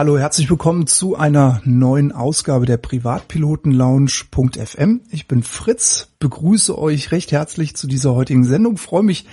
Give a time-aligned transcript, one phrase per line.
[0.00, 5.02] Hallo, herzlich willkommen zu einer neuen Ausgabe der Privatpilotenlounge.fm.
[5.10, 9.26] Ich bin Fritz, begrüße euch recht herzlich zu dieser heutigen Sendung, freue mich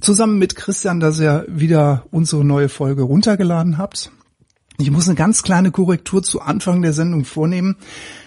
[0.00, 4.12] zusammen mit Christian, dass ihr wieder unsere neue Folge runtergeladen habt.
[4.78, 7.74] Ich muss eine ganz kleine Korrektur zu Anfang der Sendung vornehmen.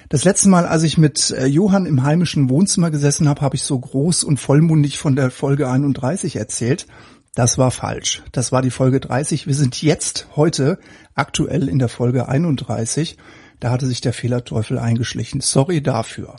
[0.09, 3.64] Das letzte Mal, als ich mit äh, Johann im heimischen Wohnzimmer gesessen habe, habe ich
[3.64, 6.88] so groß und vollmundig von der Folge 31 erzählt.
[7.35, 8.23] Das war falsch.
[8.31, 9.45] Das war die Folge 30.
[9.45, 10.80] Wir sind jetzt heute
[11.16, 13.17] aktuell in der Folge 31.
[13.59, 15.41] Da hatte sich der Fehlerteufel eingeschlichen.
[15.41, 16.38] Sorry dafür.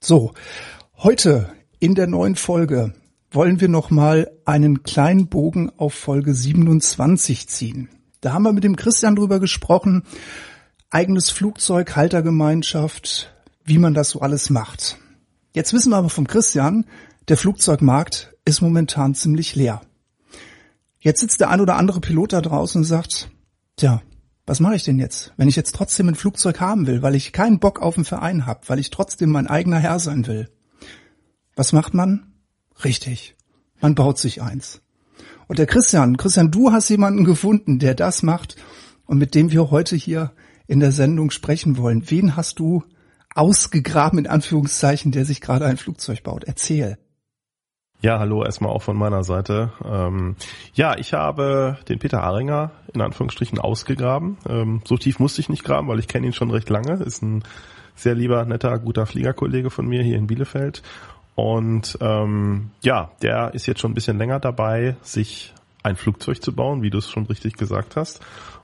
[0.00, 0.32] So,
[0.96, 2.94] heute in der neuen Folge
[3.32, 7.88] wollen wir noch mal einen kleinen Bogen auf Folge 27 ziehen.
[8.20, 10.04] Da haben wir mit dem Christian drüber gesprochen.
[10.88, 14.98] Eigenes Flugzeug, Haltergemeinschaft, wie man das so alles macht.
[15.52, 16.86] Jetzt wissen wir aber vom Christian,
[17.26, 19.82] der Flugzeugmarkt ist momentan ziemlich leer.
[21.08, 23.30] Jetzt sitzt der ein oder andere Pilot da draußen und sagt,
[23.76, 24.02] tja,
[24.44, 27.32] was mache ich denn jetzt, wenn ich jetzt trotzdem ein Flugzeug haben will, weil ich
[27.32, 30.50] keinen Bock auf einen Verein habe, weil ich trotzdem mein eigener Herr sein will?
[31.56, 32.34] Was macht man?
[32.84, 33.36] Richtig,
[33.80, 34.82] man baut sich eins.
[35.46, 38.56] Und der Christian, Christian, du hast jemanden gefunden, der das macht
[39.06, 40.32] und mit dem wir heute hier
[40.66, 42.10] in der Sendung sprechen wollen.
[42.10, 42.84] Wen hast du
[43.34, 46.44] ausgegraben, in Anführungszeichen, der sich gerade ein Flugzeug baut?
[46.44, 46.98] Erzähl.
[48.00, 49.72] Ja, hallo erstmal auch von meiner Seite.
[49.84, 50.36] Ähm,
[50.72, 54.38] ja, ich habe den Peter Haringer in Anführungsstrichen ausgegraben.
[54.48, 57.02] Ähm, so tief musste ich nicht graben, weil ich kenne ihn schon recht lange.
[57.02, 57.42] Ist ein
[57.96, 60.84] sehr lieber, netter, guter Fliegerkollege von mir hier in Bielefeld.
[61.34, 65.52] Und ähm, ja, der ist jetzt schon ein bisschen länger dabei, sich
[65.82, 68.20] ein Flugzeug zu bauen, wie du es schon richtig gesagt hast.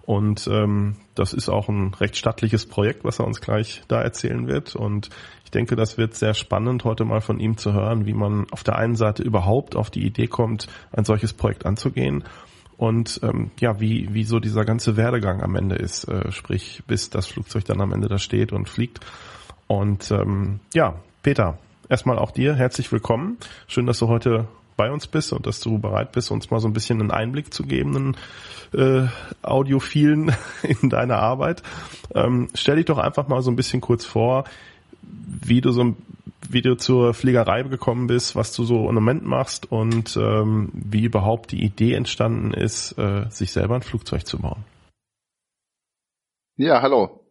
[0.06, 4.46] Und ähm, das ist auch ein recht stattliches Projekt, was er uns gleich da erzählen
[4.46, 4.76] wird.
[4.76, 5.08] Und
[5.44, 8.64] ich denke, das wird sehr spannend, heute mal von ihm zu hören, wie man auf
[8.64, 12.24] der einen Seite überhaupt auf die Idee kommt, ein solches Projekt anzugehen.
[12.76, 17.08] Und ähm, ja, wie, wie so dieser ganze Werdegang am Ende ist, äh, sprich, bis
[17.08, 19.00] das Flugzeug dann am Ende da steht und fliegt.
[19.68, 21.58] Und ähm, ja, Peter,
[21.88, 23.38] erstmal auch dir herzlich willkommen.
[23.68, 26.68] Schön, dass du heute bei uns bist und dass du bereit bist, uns mal so
[26.68, 28.16] ein bisschen einen Einblick zu geben, einen
[28.72, 29.08] äh,
[29.42, 31.62] Audiophilen in deine Arbeit.
[32.14, 34.44] Ähm, stell dich doch einfach mal so ein bisschen kurz vor,
[35.02, 35.94] wie du so
[36.50, 41.04] wie du zur Fliegerei gekommen bist, was du so im Moment machst und ähm, wie
[41.04, 44.64] überhaupt die Idee entstanden ist, äh, sich selber ein Flugzeug zu bauen.
[46.56, 47.24] Ja, hallo.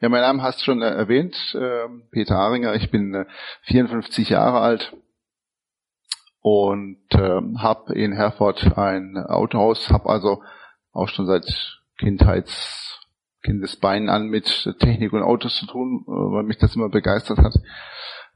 [0.00, 2.74] Ja, mein Name hast du schon erwähnt, äh, Peter Haringer.
[2.74, 3.26] Ich bin äh,
[3.64, 4.96] 54 Jahre alt,
[6.40, 10.42] und ähm, habe in Herford ein Autohaus, habe also
[10.92, 12.90] auch schon seit Kindheits
[13.42, 17.54] Kindesbeinen an mit Technik und Autos zu tun, äh, weil mich das immer begeistert hat.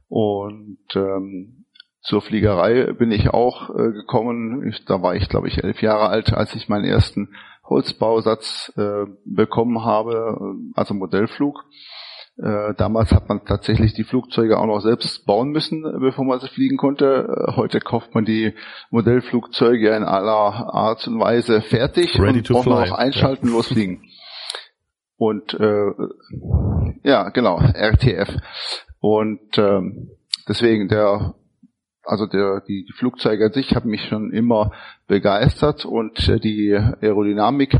[0.08, 1.64] Und ähm,
[2.00, 4.66] zur Fliegerei bin ich auch äh, gekommen.
[4.68, 9.06] Ich, da war ich, glaube ich, elf Jahre alt, als ich meinen ersten Holzbausatz äh,
[9.24, 11.64] bekommen habe, äh, also Modellflug.
[12.36, 16.48] Äh, damals hat man tatsächlich die Flugzeuge auch noch selbst bauen müssen, bevor man sie
[16.48, 17.28] fliegen konnte.
[17.28, 18.54] Äh, heute kauft man die
[18.90, 23.52] Modellflugzeuge in aller Art und Weise fertig Ready und braucht noch einschalten, ja.
[23.52, 24.02] losfliegen.
[25.16, 25.92] Und äh,
[27.04, 28.36] ja, genau, RTF.
[28.98, 30.10] Und ähm,
[30.48, 31.34] deswegen der
[32.06, 34.72] also der, die, die Flugzeuge an sich haben mich schon immer
[35.06, 37.76] begeistert und äh, die Aerodynamik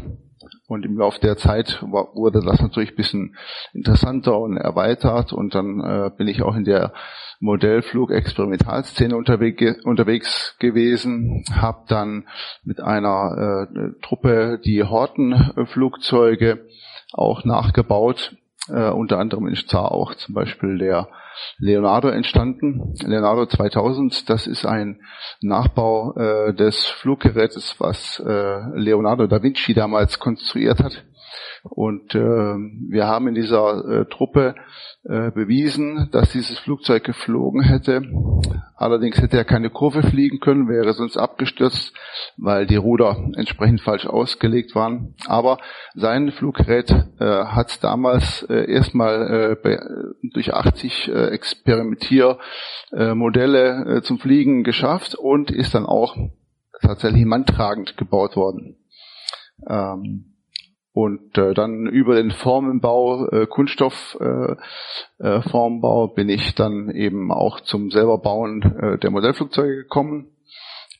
[0.74, 3.36] und im Laufe der Zeit wurde das natürlich ein bisschen
[3.72, 5.32] interessanter und erweitert.
[5.32, 6.92] Und dann äh, bin ich auch in der
[7.40, 12.26] Modellflug-Experimentalszene unterwegs, unterwegs gewesen, habe dann
[12.64, 16.66] mit einer äh, Truppe die Horten-Flugzeuge
[17.12, 18.36] auch nachgebaut,
[18.69, 21.08] äh, unter anderem in Zar auch zum Beispiel der
[21.58, 22.94] Leonardo entstanden.
[23.04, 25.00] Leonardo 2000, das ist ein
[25.40, 31.05] Nachbau äh, des Fluggerätes, was äh, Leonardo da Vinci damals konstruiert hat.
[31.62, 34.54] Und äh, wir haben in dieser äh, Truppe
[35.04, 38.02] äh, bewiesen, dass dieses Flugzeug geflogen hätte.
[38.76, 41.92] Allerdings hätte er keine Kurve fliegen können, wäre sonst abgestürzt,
[42.36, 45.14] weil die Ruder entsprechend falsch ausgelegt waren.
[45.26, 45.58] Aber
[45.94, 49.78] sein Fluggerät äh, hat damals äh, erstmal äh,
[50.32, 56.16] durch 80 äh, Experimentiermodelle äh, zum Fliegen geschafft und ist dann auch
[56.80, 58.76] tatsächlich manntragend gebaut worden.
[59.69, 60.33] Ähm,
[60.94, 67.58] und äh, dann über den Formenbau, äh, Kunststoffformbau äh, äh, bin ich dann eben auch
[67.61, 70.29] zum selberbauen äh, der Modellflugzeuge gekommen.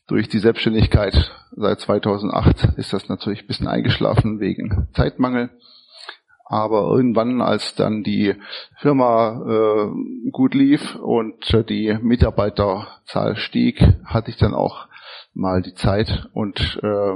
[0.09, 5.51] Durch die Selbstständigkeit seit 2008 ist das natürlich ein bisschen eingeschlafen wegen Zeitmangel.
[6.45, 8.35] Aber irgendwann, als dann die
[8.81, 9.93] Firma äh,
[10.33, 14.89] gut lief und äh, die Mitarbeiterzahl stieg, hatte ich dann auch
[15.35, 17.15] mal die Zeit und äh,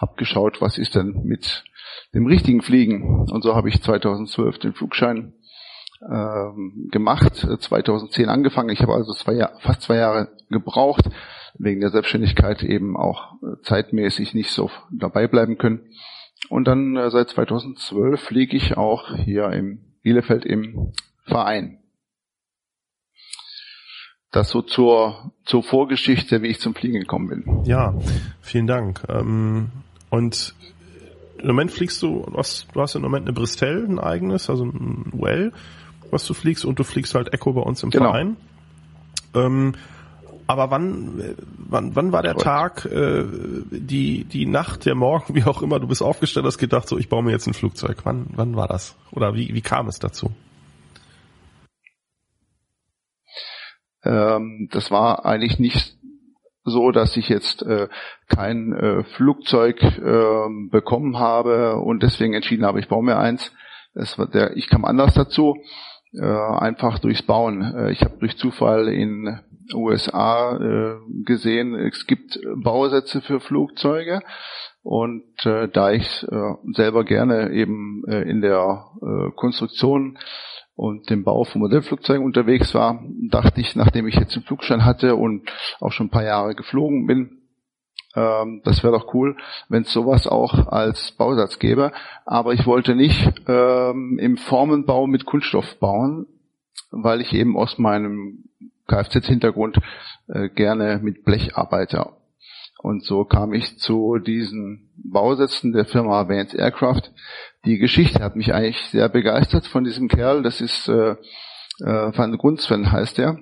[0.00, 1.64] habe geschaut, was ist denn mit
[2.14, 3.26] dem richtigen Fliegen.
[3.30, 5.34] Und so habe ich 2012 den Flugschein
[6.10, 8.70] ähm, gemacht, 2010 angefangen.
[8.70, 11.04] Ich habe also zwei, fast zwei Jahre gebraucht,
[11.58, 15.80] wegen der Selbstständigkeit eben auch äh, zeitmäßig nicht so dabei bleiben können.
[16.48, 20.92] Und dann äh, seit 2012 fliege ich auch hier im Bielefeld im
[21.24, 21.78] Verein.
[24.30, 27.64] Das so zur, zur Vorgeschichte, wie ich zum Fliegen gekommen bin.
[27.64, 27.94] Ja,
[28.40, 29.02] vielen Dank.
[29.08, 29.70] Ähm,
[30.10, 30.54] und
[31.44, 34.64] im Moment fliegst du, du hast, du hast im Moment eine Bristol, ein eigenes, also
[34.64, 35.52] ein UL,
[36.10, 38.06] was du fliegst, und du fliegst halt Echo bei uns im genau.
[38.06, 38.36] Verein.
[39.34, 39.74] Ähm,
[40.46, 43.24] aber wann, wann, wann war der Tag, äh,
[43.70, 47.08] die, die Nacht, der Morgen, wie auch immer, du bist aufgestellt, hast gedacht, so, ich
[47.08, 47.98] baue mir jetzt ein Flugzeug.
[48.04, 48.96] Wann, wann war das?
[49.10, 50.30] Oder wie, wie kam es dazu?
[54.02, 55.96] Ähm, das war eigentlich nicht
[56.64, 57.88] so, dass ich jetzt äh,
[58.28, 63.52] kein äh, Flugzeug äh, bekommen habe und deswegen entschieden habe, ich baue mir eins.
[63.94, 65.56] Das war der, ich kam anders dazu,
[66.14, 67.62] äh, einfach durchs Bauen.
[67.62, 69.40] Äh, ich habe durch Zufall in
[69.74, 74.20] USA äh, gesehen, es gibt Bausätze für Flugzeuge
[74.82, 80.18] und äh, da ich äh, selber gerne eben äh, in der äh, Konstruktion
[80.76, 85.14] und dem Bau von Modellflugzeugen unterwegs war, dachte ich, nachdem ich jetzt einen Flugschein hatte
[85.14, 85.48] und
[85.80, 87.42] auch schon ein paar Jahre geflogen bin,
[88.16, 89.36] ähm, das wäre doch cool,
[89.68, 91.92] wenn es sowas auch als Bausatz gäbe.
[92.24, 96.26] Aber ich wollte nicht ähm, im Formenbau mit Kunststoff bauen,
[96.90, 98.44] weil ich eben aus meinem
[98.86, 99.78] Kfz-Hintergrund
[100.28, 102.06] äh, gerne mit Blech arbeite.
[102.82, 107.12] Und so kam ich zu diesen Bausätzen der Firma Vance Aircraft.
[107.64, 110.42] Die Geschichte hat mich eigentlich sehr begeistert von diesem Kerl.
[110.42, 111.16] Das ist äh, äh,
[112.16, 113.38] Van Grunsven heißt er.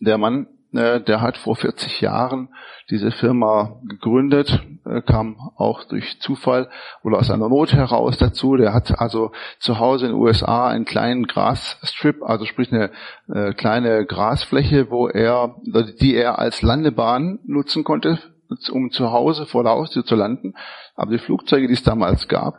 [0.00, 2.50] Der Mann äh, der hat vor 40 Jahren
[2.90, 6.68] diese Firma gegründet, äh, kam auch durch Zufall
[7.02, 8.56] oder aus einer Not heraus dazu.
[8.56, 12.90] Der hat also zu Hause in den USA einen kleinen Grasstrip, also sprich eine
[13.32, 15.56] äh, kleine Grasfläche, wo er,
[16.00, 18.18] die er als Landebahn nutzen konnte,
[18.70, 20.54] um zu Hause vor der Haustür zu landen.
[20.96, 22.58] Aber die Flugzeuge, die es damals gab,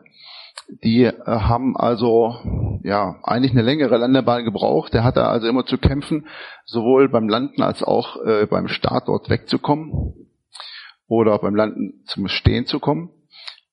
[0.84, 2.36] die äh, haben also
[2.84, 4.94] ja eigentlich eine längere Landebahn gebraucht.
[4.94, 6.28] Der hatte also immer zu kämpfen,
[6.66, 10.14] sowohl beim Landen als auch äh, beim Start dort wegzukommen
[11.08, 13.10] oder beim Landen zum Stehen zu kommen.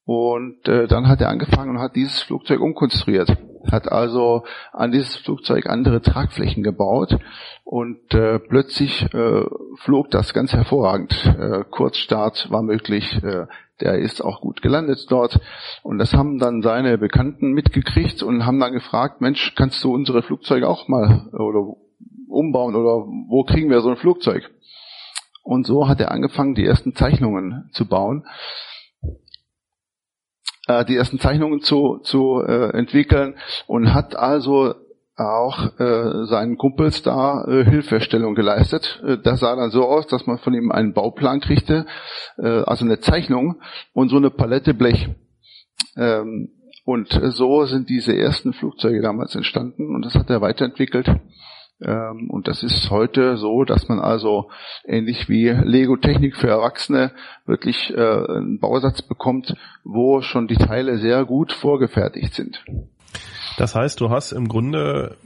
[0.05, 3.37] Und äh, dann hat er angefangen und hat dieses Flugzeug umkonstruiert.
[3.71, 7.19] Hat also an dieses Flugzeug andere Tragflächen gebaut
[7.65, 9.43] und äh, plötzlich äh,
[9.79, 11.13] flog das ganz hervorragend.
[11.27, 13.47] Äh, Kurzstart war möglich, äh,
[13.81, 15.38] der ist auch gut gelandet dort.
[15.82, 20.23] Und das haben dann seine Bekannten mitgekriegt und haben dann gefragt, Mensch, kannst du unsere
[20.23, 21.76] Flugzeuge auch mal oder
[22.28, 24.50] umbauen oder wo kriegen wir so ein Flugzeug?
[25.43, 28.26] Und so hat er angefangen, die ersten Zeichnungen zu bauen,
[30.67, 33.37] äh, die ersten Zeichnungen zu, zu äh, entwickeln
[33.67, 34.75] und hat also
[35.17, 39.03] auch äh, seinen Kumpels da äh, Hilfestellung geleistet.
[39.07, 41.87] Äh, das sah dann so aus, dass man von ihm einen Bauplan kriegte,
[42.38, 43.61] äh, also eine Zeichnung
[43.95, 45.09] und so eine Palette Blech.
[45.97, 46.50] Ähm,
[46.85, 51.09] und so sind diese ersten Flugzeuge damals entstanden und das hat er weiterentwickelt.
[51.83, 54.50] Ähm, und das ist heute so, dass man also
[54.85, 57.12] ähnlich wie Lego Technik für Erwachsene
[57.45, 62.62] wirklich äh, einen Bausatz bekommt, wo schon die Teile sehr gut vorgefertigt sind.
[63.56, 65.16] Das heißt, du hast im Grunde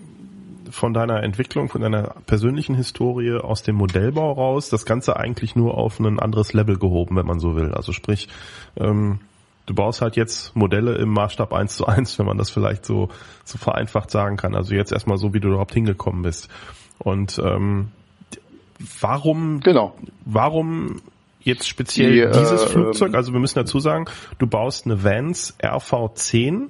[0.71, 5.77] von deiner Entwicklung, von deiner persönlichen Historie aus dem Modellbau raus das Ganze eigentlich nur
[5.77, 7.73] auf ein anderes Level gehoben, wenn man so will.
[7.75, 8.29] Also sprich,
[8.77, 9.21] ähm,
[9.67, 13.09] du baust halt jetzt Modelle im Maßstab 1 zu 1, wenn man das vielleicht so,
[13.45, 14.55] so vereinfacht sagen kann.
[14.55, 16.49] Also jetzt erstmal so, wie du überhaupt hingekommen bist.
[16.99, 17.89] Und ähm,
[19.01, 19.95] warum, genau.
[20.25, 21.01] warum
[21.41, 23.15] jetzt speziell Die, dieses äh, Flugzeug?
[23.15, 24.07] Also wir müssen dazu sagen,
[24.39, 26.69] du baust eine Vans RV10.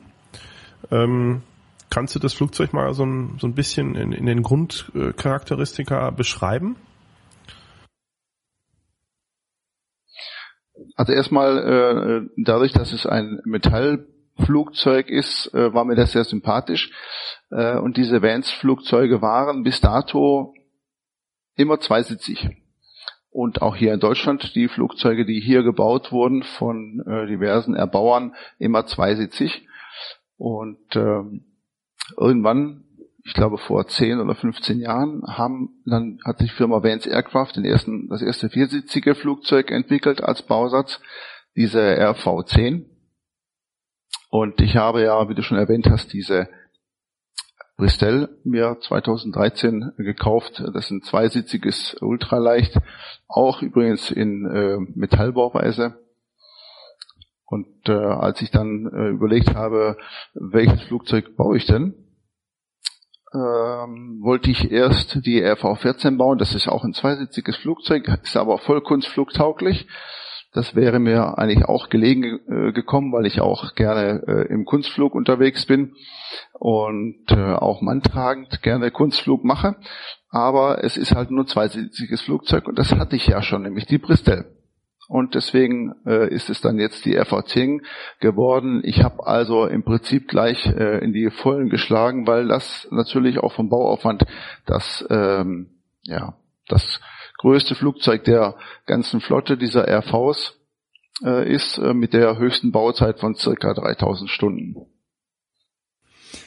[0.91, 1.43] Ähm,
[1.91, 6.77] Kannst du das Flugzeug mal so ein, so ein bisschen in, in den Grundcharakteristika beschreiben?
[10.95, 16.93] Also erstmal äh, dadurch, dass es ein Metallflugzeug ist, äh, war mir das sehr sympathisch.
[17.51, 20.55] Äh, und diese Vans-Flugzeuge waren bis dato
[21.57, 22.51] immer zweisitzig.
[23.31, 28.37] Und auch hier in Deutschland die Flugzeuge, die hier gebaut wurden von äh, diversen Erbauern,
[28.59, 29.67] immer zweisitzig.
[30.41, 31.45] Und ähm,
[32.17, 32.85] irgendwann,
[33.27, 37.67] ich glaube vor 10 oder 15 Jahren, haben, dann hat die Firma Vance Aircraft den
[37.67, 40.99] ersten, das erste viersitzige Flugzeug entwickelt als Bausatz,
[41.57, 42.87] diese RV-10.
[44.31, 46.49] Und ich habe ja, wie du schon erwähnt hast, diese
[47.77, 50.63] Bristol mir 2013 gekauft.
[50.73, 52.79] Das ist ein zweisitziges Ultraleicht,
[53.29, 55.99] auch übrigens in äh, Metallbauweise.
[57.51, 59.97] Und äh, als ich dann äh, überlegt habe,
[60.35, 61.95] welches Flugzeug baue ich denn,
[63.35, 66.39] ähm, wollte ich erst die RV-14 bauen.
[66.39, 69.89] Das ist auch ein zweisitziges Flugzeug, ist aber vollkunstflugtauglich.
[70.53, 75.17] Das wäre mir eigentlich auch gelegen äh, gekommen, weil ich auch gerne äh, im Kunstflug
[75.17, 75.95] unterwegs bin
[76.53, 79.75] und äh, auch manntragend gerne Kunstflug mache.
[80.29, 83.99] Aber es ist halt nur zweisitziges Flugzeug und das hatte ich ja schon, nämlich die
[83.99, 84.45] Bristol
[85.11, 87.83] und deswegen äh, ist es dann jetzt die FV10
[88.21, 88.81] geworden.
[88.85, 93.53] Ich habe also im Prinzip gleich äh, in die Vollen geschlagen, weil das natürlich auch
[93.53, 94.25] vom Bauaufwand
[94.67, 96.37] das ähm, ja
[96.69, 97.01] das
[97.39, 98.55] größte Flugzeug der
[98.87, 100.55] ganzen Flotte dieser RVs
[101.25, 104.77] äh, ist äh, mit der höchsten Bauzeit von circa 3000 Stunden.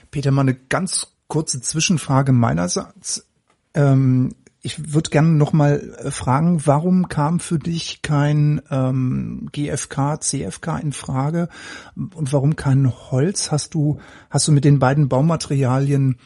[0.10, 3.30] Peter, mal eine ganz kurze Zwischenfrage meinerseits.
[3.74, 10.22] Ähm, ich würde gerne noch mal äh, fragen, warum kam für dich kein ähm, GFK,
[10.22, 11.50] CFK in Frage
[11.96, 13.52] und warum kein Holz?
[13.52, 16.18] Hast du hast du mit den beiden Baumaterialien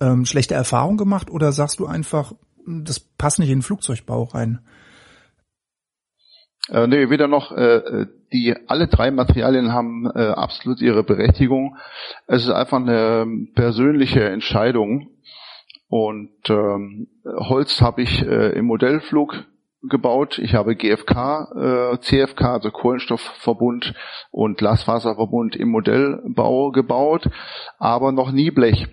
[0.00, 2.32] ähm, schlechte Erfahrungen gemacht oder sagst du einfach,
[2.66, 4.58] das passt nicht in den Flugzeugbau rein?
[6.68, 7.52] Äh, nee, weder noch.
[7.52, 11.76] Äh, die alle drei Materialien haben äh, absolut ihre Berechtigung.
[12.26, 15.15] Es ist einfach eine persönliche Entscheidung
[15.88, 19.44] und ähm, Holz habe ich äh, im Modellflug
[19.82, 20.38] gebaut.
[20.38, 23.94] Ich habe GFK, äh, CFK, also Kohlenstoffverbund
[24.30, 27.28] und Glasfaserverbund im Modellbau gebaut,
[27.78, 28.88] aber noch nie Blech,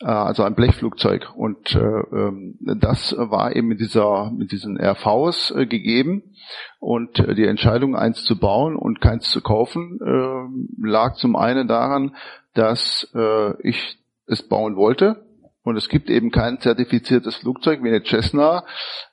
[0.00, 1.30] äh, also ein Blechflugzeug.
[1.36, 6.34] Und äh, ähm, das war eben mit dieser mit diesen RVs äh, gegeben.
[6.80, 11.68] Und äh, die Entscheidung, eins zu bauen und keins zu kaufen, äh, lag zum einen
[11.68, 12.16] daran,
[12.54, 15.26] dass äh, ich es bauen wollte
[15.64, 18.64] und es gibt eben kein zertifiziertes Flugzeug wie eine Cessna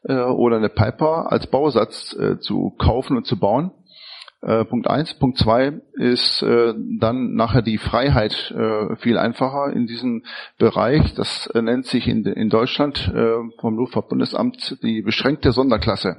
[0.03, 3.72] äh, oder eine Piper als Bausatz äh, zu kaufen und zu bauen.
[4.41, 5.13] Äh, Punkt eins.
[5.15, 10.24] Punkt zwei ist äh, dann nachher die Freiheit äh, viel einfacher in diesem
[10.58, 11.13] Bereich.
[11.15, 16.18] Das äh, nennt sich in, in Deutschland äh, vom Luftfahrtbundesamt die beschränkte Sonderklasse.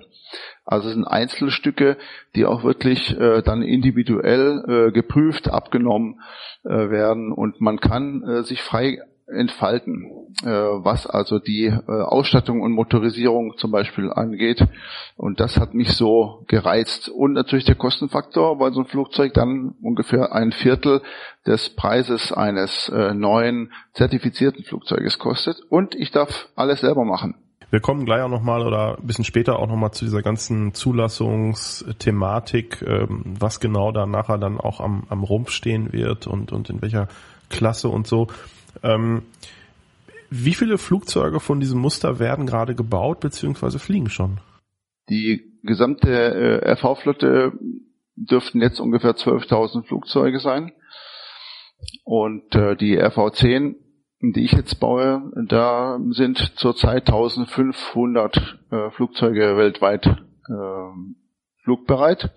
[0.67, 1.97] Also es sind Einzelstücke,
[2.37, 6.21] die auch wirklich äh, dann individuell äh, geprüft, abgenommen
[6.63, 10.11] äh, werden und man kann äh, sich frei entfalten,
[10.43, 14.65] äh, was also die äh, Ausstattung und Motorisierung zum Beispiel angeht.
[15.17, 17.09] Und das hat mich so gereizt.
[17.09, 21.03] Und natürlich der Kostenfaktor, weil so ein Flugzeug dann ungefähr ein Viertel
[21.47, 25.57] des Preises eines äh, neuen zertifizierten Flugzeuges kostet.
[25.69, 27.35] Und ich darf alles selber machen.
[27.71, 32.83] Wir kommen gleich auch nochmal oder ein bisschen später auch nochmal zu dieser ganzen Zulassungsthematik,
[32.83, 36.83] ähm, was genau da nachher dann auch am, am Rumpf stehen wird und, und in
[36.83, 37.07] welcher
[37.49, 38.27] Klasse und so.
[38.83, 39.23] Ähm,
[40.31, 43.79] wie viele Flugzeuge von diesem Muster werden gerade gebaut bzw.
[43.79, 44.41] fliegen schon?
[45.09, 47.53] Die gesamte äh, RV-Flotte
[48.15, 50.73] dürften jetzt ungefähr 12.000 Flugzeuge sein.
[52.05, 53.75] Und äh, die RV-10,
[54.21, 60.13] die ich jetzt baue, da sind zurzeit 1500 äh, Flugzeuge weltweit äh,
[61.65, 62.33] flugbereit.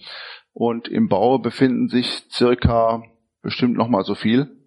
[0.53, 3.03] Und im Bau befinden sich circa
[3.41, 4.62] bestimmt nochmal so viel.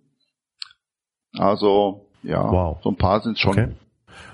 [1.38, 2.78] Also ja, wow.
[2.82, 3.52] so ein paar sind schon.
[3.52, 3.68] Okay.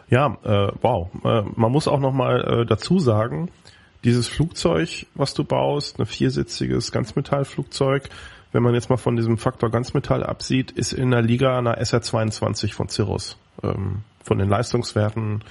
[0.08, 1.08] Ja, äh, wow.
[1.24, 3.50] Äh, man muss auch noch mal äh, dazu sagen,
[4.04, 8.08] dieses Flugzeug, was du baust, ein viersitziges Ganzmetallflugzeug,
[8.52, 12.74] wenn man jetzt mal von diesem Faktor Ganzmetall absieht, ist in der Liga einer SR22
[12.74, 13.38] von Cirrus.
[13.62, 15.42] Ähm, von den Leistungswerten.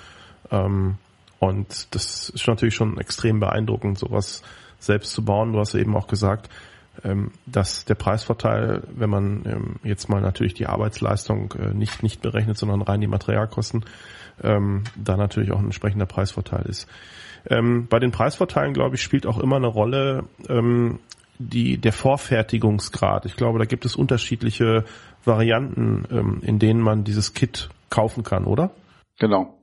[0.51, 0.97] Ähm,
[1.39, 4.43] und das ist natürlich schon extrem beeindruckend, sowas
[4.79, 5.53] selbst zu bauen.
[5.53, 6.49] Du hast eben auch gesagt,
[7.45, 12.57] dass der Preisvorteil, wenn man ähm, jetzt mal natürlich die Arbeitsleistung äh, nicht, nicht berechnet,
[12.57, 13.85] sondern rein die Materialkosten,
[14.43, 16.87] ähm, da natürlich auch ein entsprechender Preisvorteil ist.
[17.49, 20.99] Ähm, bei den Preisvorteilen, glaube ich, spielt auch immer eine Rolle ähm,
[21.39, 23.25] die, der Vorfertigungsgrad.
[23.25, 24.85] Ich glaube, da gibt es unterschiedliche
[25.25, 28.71] Varianten, ähm, in denen man dieses Kit kaufen kann, oder?
[29.19, 29.57] Genau.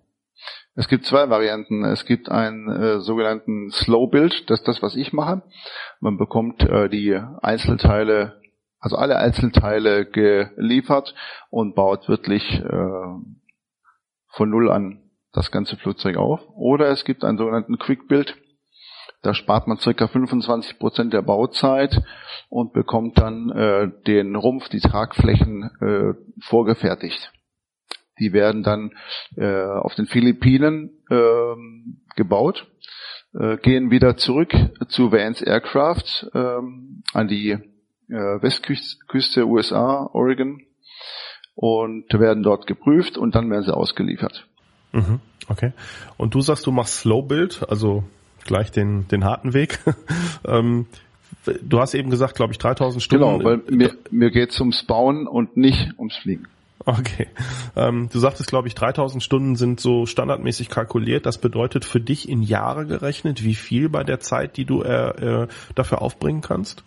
[0.79, 1.85] Es gibt zwei Varianten.
[1.85, 5.43] Es gibt einen äh, sogenannten Slow Build, das ist das, was ich mache.
[5.99, 8.41] Man bekommt äh, die Einzelteile,
[8.79, 11.17] also alle Einzelteile geliefert
[11.51, 13.09] und baut wirklich äh,
[14.29, 16.43] von Null an das ganze Flugzeug auf.
[16.55, 18.37] Oder es gibt einen sogenannten Quick Build.
[19.23, 22.01] Da spart man circa 25 Prozent der Bauzeit
[22.51, 27.33] und bekommt dann äh, den Rumpf, die Tragflächen äh, vorgefertigt.
[28.21, 28.93] Die werden dann
[29.37, 31.17] äh, auf den Philippinen äh,
[32.17, 32.67] gebaut,
[33.39, 34.55] äh, gehen wieder zurück
[34.89, 36.61] zu Vance Aircraft äh,
[37.13, 37.61] an die äh,
[38.09, 40.63] Westküste USA, Oregon
[41.55, 44.47] und werden dort geprüft und dann werden sie ausgeliefert.
[44.93, 45.73] Mhm, okay.
[46.17, 48.05] Und du sagst, du machst Slow Build, also
[48.45, 49.81] gleich den, den harten Weg.
[50.47, 50.87] ähm,
[51.63, 53.25] du hast eben gesagt, glaube ich, 3000 Stunden.
[53.25, 56.47] Genau, weil mir, mir geht's ums Bauen und nicht ums Fliegen.
[56.85, 57.27] Okay.
[57.77, 61.27] Ähm, du sagtest, glaube ich, 3000 Stunden sind so standardmäßig kalkuliert.
[61.27, 65.43] Das bedeutet für dich in Jahre gerechnet, wie viel bei der Zeit, die du äh,
[65.43, 66.85] äh, dafür aufbringen kannst?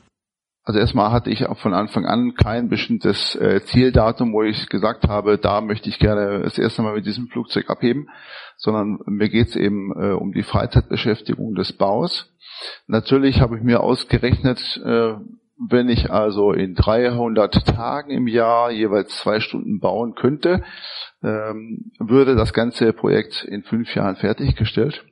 [0.64, 5.08] Also erstmal hatte ich auch von Anfang an kein bestimmtes äh, Zieldatum, wo ich gesagt
[5.08, 8.10] habe, da möchte ich gerne das erste Mal mit diesem Flugzeug abheben,
[8.58, 12.32] sondern mir geht es eben äh, um die Freizeitbeschäftigung des Baus.
[12.86, 14.80] Natürlich habe ich mir ausgerechnet,
[15.70, 20.64] wenn ich also in 300 Tagen im Jahr jeweils zwei Stunden bauen könnte,
[21.24, 25.06] ähm, würde das ganze Projekt in fünf Jahren fertiggestellt.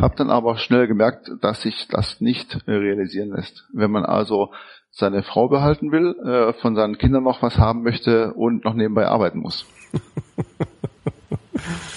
[0.00, 3.68] Hab dann aber schnell gemerkt, dass sich das nicht äh, realisieren lässt.
[3.72, 4.52] Wenn man also
[4.90, 9.06] seine Frau behalten will, äh, von seinen Kindern noch was haben möchte und noch nebenbei
[9.06, 9.66] arbeiten muss.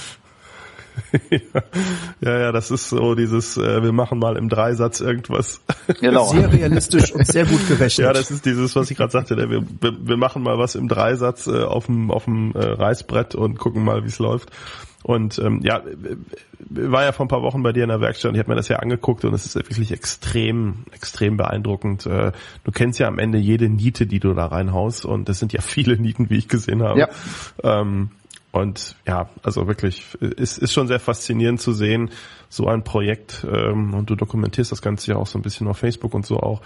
[2.22, 5.62] ja, ja, das ist so dieses, äh, wir machen mal im Dreisatz irgendwas.
[6.00, 6.26] Genau.
[6.32, 8.06] Sehr realistisch und sehr gut gerechnet.
[8.06, 10.88] Ja, das ist dieses, was ich gerade sagte, wir, wir, wir machen mal was im
[10.88, 14.52] Dreisatz äh, auf dem, auf dem äh, Reißbrett und gucken mal, wie es läuft.
[15.04, 15.84] Und ähm, ja,
[16.70, 18.58] war ja vor ein paar Wochen bei dir in der Werkstatt und ich habe mir
[18.58, 22.06] das ja angeguckt und es ist wirklich extrem, extrem beeindruckend.
[22.06, 22.34] Äh,
[22.64, 25.62] du kennst ja am Ende jede Niete, die du da reinhaust und das sind ja
[25.62, 27.00] viele Nieten, wie ich gesehen habe.
[27.00, 27.10] Ja.
[27.64, 28.10] Ähm,
[28.58, 32.12] und ja, also wirklich, ist, ist schon sehr faszinierend zu sehen,
[32.50, 33.46] so ein Projekt.
[33.50, 36.38] Ähm, und du dokumentierst das Ganze ja auch so ein bisschen auf Facebook und so
[36.38, 36.62] auch.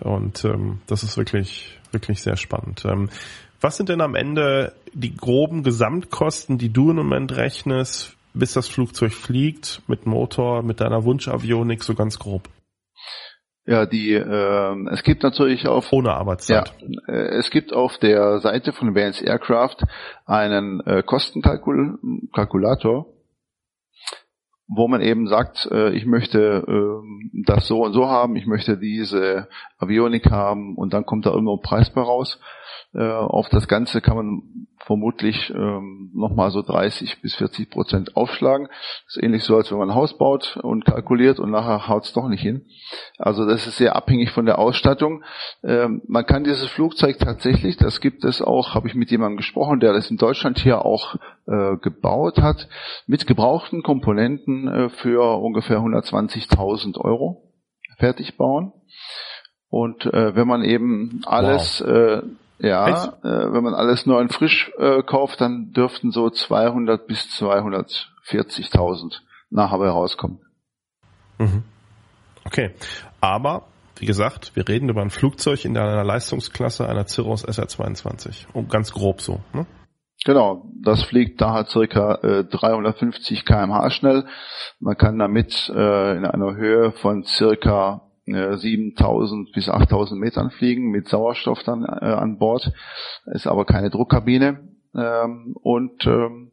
[0.00, 2.84] Und ähm, das ist wirklich, wirklich sehr spannend.
[2.84, 3.08] Ähm,
[3.60, 8.68] was sind denn am Ende die groben Gesamtkosten, die du im Moment rechnest, bis das
[8.68, 12.48] Flugzeug fliegt, mit Motor, mit deiner Wunschavionik, so ganz grob?
[13.66, 16.72] Ja, die äh, es gibt natürlich auf ohne Arbeitszeit.
[16.80, 19.78] Ja, äh, es gibt auf der Seite von Vance Aircraft
[20.24, 23.06] einen äh, Kostenkalkulator,
[24.68, 27.00] wo man eben sagt, äh, ich möchte äh,
[27.44, 31.56] das so und so haben, ich möchte diese Avionik haben und dann kommt da irgendwo
[31.56, 32.38] ein Preis bei raus.
[32.96, 34.42] Äh, auf das Ganze kann man
[34.86, 38.68] vermutlich ähm, nochmal so 30 bis 40 Prozent aufschlagen.
[38.68, 42.04] Das ist ähnlich so, als wenn man ein Haus baut und kalkuliert und nachher haut
[42.04, 42.64] es doch nicht hin.
[43.18, 45.24] Also das ist sehr abhängig von der Ausstattung.
[45.62, 49.80] Ähm, man kann dieses Flugzeug tatsächlich, das gibt es auch, habe ich mit jemandem gesprochen,
[49.80, 52.68] der das in Deutschland hier auch äh, gebaut hat,
[53.06, 57.52] mit gebrauchten Komponenten äh, für ungefähr 120.000 Euro
[57.98, 58.72] fertig bauen.
[59.68, 62.22] Und äh, wenn man eben alles wow.
[62.22, 62.22] äh,
[62.58, 67.20] ja, äh, wenn man alles neu und frisch äh, kauft, dann dürften so 200 bis
[67.38, 69.16] 240.000
[69.50, 70.40] nachher herauskommen.
[71.38, 71.64] Mhm.
[72.44, 72.74] Okay,
[73.20, 73.64] aber
[73.98, 78.46] wie gesagt, wir reden über ein Flugzeug in einer Leistungsklasse einer Cirrus SR22.
[78.52, 79.66] Und ganz grob so, ne?
[80.24, 84.26] Genau, das fliegt daher circa äh, 350 kmh schnell.
[84.80, 91.08] Man kann damit äh, in einer Höhe von circa 7000 bis 8000 Metern fliegen mit
[91.08, 92.72] Sauerstoff dann äh, an Bord.
[93.26, 94.68] Ist aber keine Druckkabine.
[94.96, 96.52] Ähm, und ähm,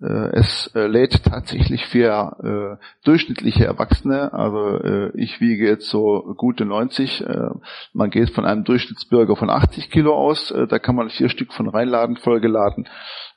[0.00, 6.34] äh, es äh, lädt tatsächlich für äh, durchschnittliche Erwachsene, also äh, ich wiege jetzt so
[6.36, 7.50] gute 90, äh,
[7.92, 11.52] man geht von einem Durchschnittsbürger von 80 Kilo aus, äh, da kann man vier Stück
[11.52, 12.88] von reinladen, vollgeladen,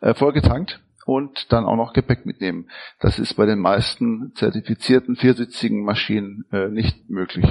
[0.02, 2.70] äh, vollgetankt und dann auch noch Gepäck mitnehmen.
[3.00, 7.46] Das ist bei den meisten zertifizierten viersitzigen Maschinen äh, nicht möglich.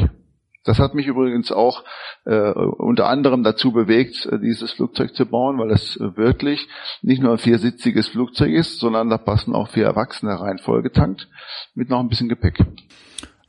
[0.65, 1.83] Das hat mich übrigens auch
[2.25, 6.69] äh, unter anderem dazu bewegt, äh, dieses Flugzeug zu bauen, weil es wirklich
[7.03, 11.29] nicht nur ein viersitziges Flugzeug ist, sondern da passen auch vier Erwachsene rein vollgetankt
[11.75, 12.65] mit noch ein bisschen Gepäck.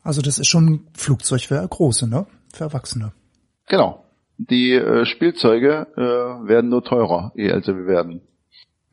[0.02, 2.26] Also das ist schon ein Flugzeug für große, ne?
[2.52, 3.14] Für Erwachsene.
[3.68, 4.04] Genau.
[4.38, 8.22] Die äh, Spielzeuge äh, werden nur teurer, je älter wir werden.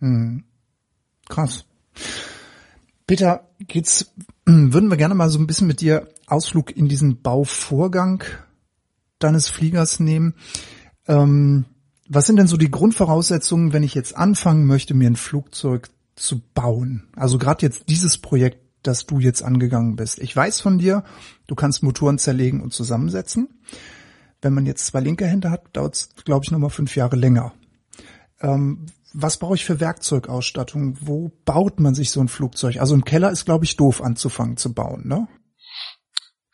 [0.00, 0.44] Hm.
[1.30, 1.64] Krass.
[3.06, 4.12] Peter, geht's,
[4.44, 8.22] würden wir gerne mal so ein bisschen mit dir Ausflug in diesen Bauvorgang
[9.18, 10.34] deines Fliegers nehmen.
[11.08, 11.64] Ähm,
[12.08, 16.42] was sind denn so die Grundvoraussetzungen, wenn ich jetzt anfangen möchte, mir ein Flugzeug zu
[16.54, 17.08] bauen?
[17.14, 20.18] Also gerade jetzt dieses Projekt, das du jetzt angegangen bist.
[20.18, 21.04] Ich weiß von dir,
[21.46, 23.48] du kannst Motoren zerlegen und zusammensetzen.
[24.42, 27.52] Wenn man jetzt zwei linke Hände hat, dauert es, glaube ich, nochmal fünf Jahre länger.
[28.40, 30.96] Ähm, was brauche ich für Werkzeugausstattung?
[31.00, 32.78] Wo baut man sich so ein Flugzeug?
[32.78, 35.28] Also im Keller ist, glaube ich, doof anzufangen zu bauen, ne?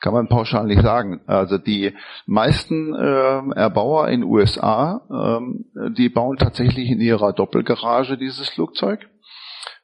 [0.00, 1.20] Kann man pauschal nicht sagen.
[1.26, 1.94] Also die
[2.26, 9.08] meisten äh, Erbauer in USA, äh, die bauen tatsächlich in ihrer Doppelgarage dieses Flugzeug.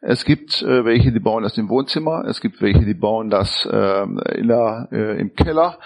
[0.04, 2.24] Es gibt äh, welche, die bauen das im Wohnzimmer.
[2.26, 4.02] Es gibt welche, die bauen das äh,
[4.36, 5.78] in der, äh, im Keller.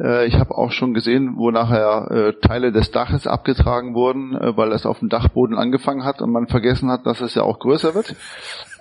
[0.00, 4.56] Äh, ich habe auch schon gesehen, wo nachher äh, Teile des Daches abgetragen wurden, äh,
[4.56, 7.58] weil das auf dem Dachboden angefangen hat und man vergessen hat, dass es ja auch
[7.58, 8.16] größer wird.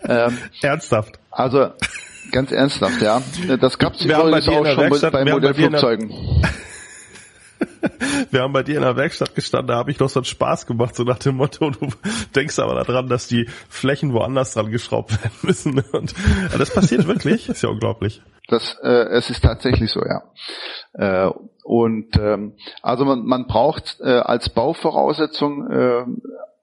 [0.05, 1.19] Ähm, Ernsthaft?
[1.31, 1.67] Also
[2.31, 3.21] ganz ernsthaft, ja.
[3.59, 6.11] Das gab es übrigens auch schon Werkstatt, bei Modellflugzeugen.
[8.31, 10.65] wir haben bei dir in der Werkstatt gestanden, da habe ich noch so einen Spaß
[10.65, 11.87] gemacht, so nach dem Motto, du
[12.35, 15.79] denkst aber daran, dass die Flächen woanders dran geschraubt werden müssen.
[15.91, 16.13] Und
[16.57, 18.21] das passiert wirklich, ist ja unglaublich.
[18.47, 20.23] Das, äh, es ist tatsächlich so, ja.
[20.93, 21.31] Äh,
[21.63, 26.05] und ähm, also man, man braucht äh, als Bauvoraussetzung äh,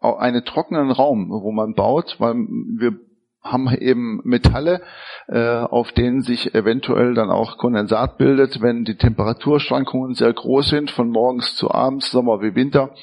[0.01, 2.99] einen trockenen Raum, wo man baut, weil wir
[3.45, 4.81] haben eben Metalle,
[5.29, 10.91] äh, auf denen sich eventuell dann auch Kondensat bildet, wenn die Temperaturschwankungen sehr groß sind,
[10.91, 12.95] von morgens zu abends, Sommer wie Winter.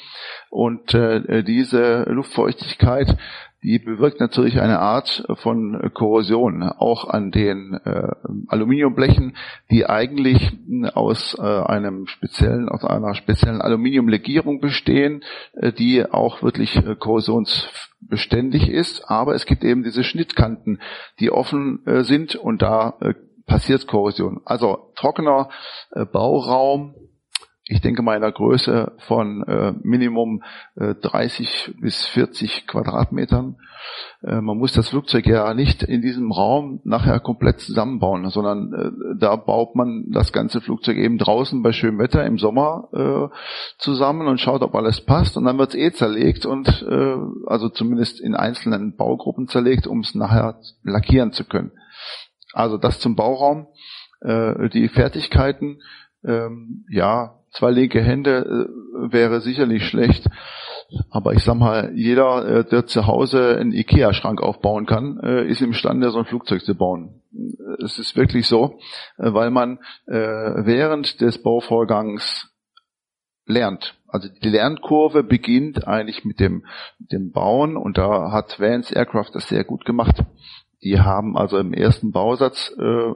[0.49, 3.15] Und äh, diese Luftfeuchtigkeit
[3.63, 8.07] die bewirkt natürlich eine Art von Korrosion, auch an den äh,
[8.47, 9.35] Aluminiumblechen,
[9.69, 10.51] die eigentlich
[10.93, 18.67] aus äh, einem speziellen, aus einer speziellen Aluminiumlegierung bestehen, äh, die auch wirklich äh, korrosionsbeständig
[18.67, 19.09] ist.
[19.09, 20.81] Aber es gibt eben diese Schnittkanten,
[21.19, 23.13] die offen äh, sind und da äh,
[23.45, 24.41] passiert Korrosion.
[24.45, 25.49] Also trockener
[25.91, 26.95] äh, Bauraum
[27.71, 30.43] ich denke mal in der Größe von äh, Minimum
[30.75, 33.55] äh, 30 bis 40 Quadratmetern.
[34.21, 39.17] Äh, man muss das Flugzeug ja nicht in diesem Raum nachher komplett zusammenbauen, sondern äh,
[39.19, 43.35] da baut man das ganze Flugzeug eben draußen bei schönem Wetter im Sommer äh,
[43.77, 47.15] zusammen und schaut, ob alles passt und dann wird es eh zerlegt und äh,
[47.47, 51.71] also zumindest in einzelnen Baugruppen zerlegt, um es nachher lackieren zu können.
[52.53, 53.67] Also das zum Bauraum.
[54.21, 55.81] Äh, die Fertigkeiten,
[56.23, 60.29] ähm, ja, zwei linke Hände äh, wäre sicherlich schlecht.
[61.09, 65.61] Aber ich sag mal, jeder, äh, der zu Hause einen Ikea-Schrank aufbauen kann, äh, ist
[65.61, 67.21] imstande, so ein Flugzeug zu bauen.
[67.83, 68.79] Es ist wirklich so,
[69.17, 72.49] äh, weil man äh, während des Bauvorgangs
[73.45, 73.95] lernt.
[74.07, 76.65] Also die Lernkurve beginnt eigentlich mit dem,
[76.99, 80.23] dem Bauen und da hat Vance Aircraft das sehr gut gemacht.
[80.83, 83.13] Die haben also im ersten Bausatz äh,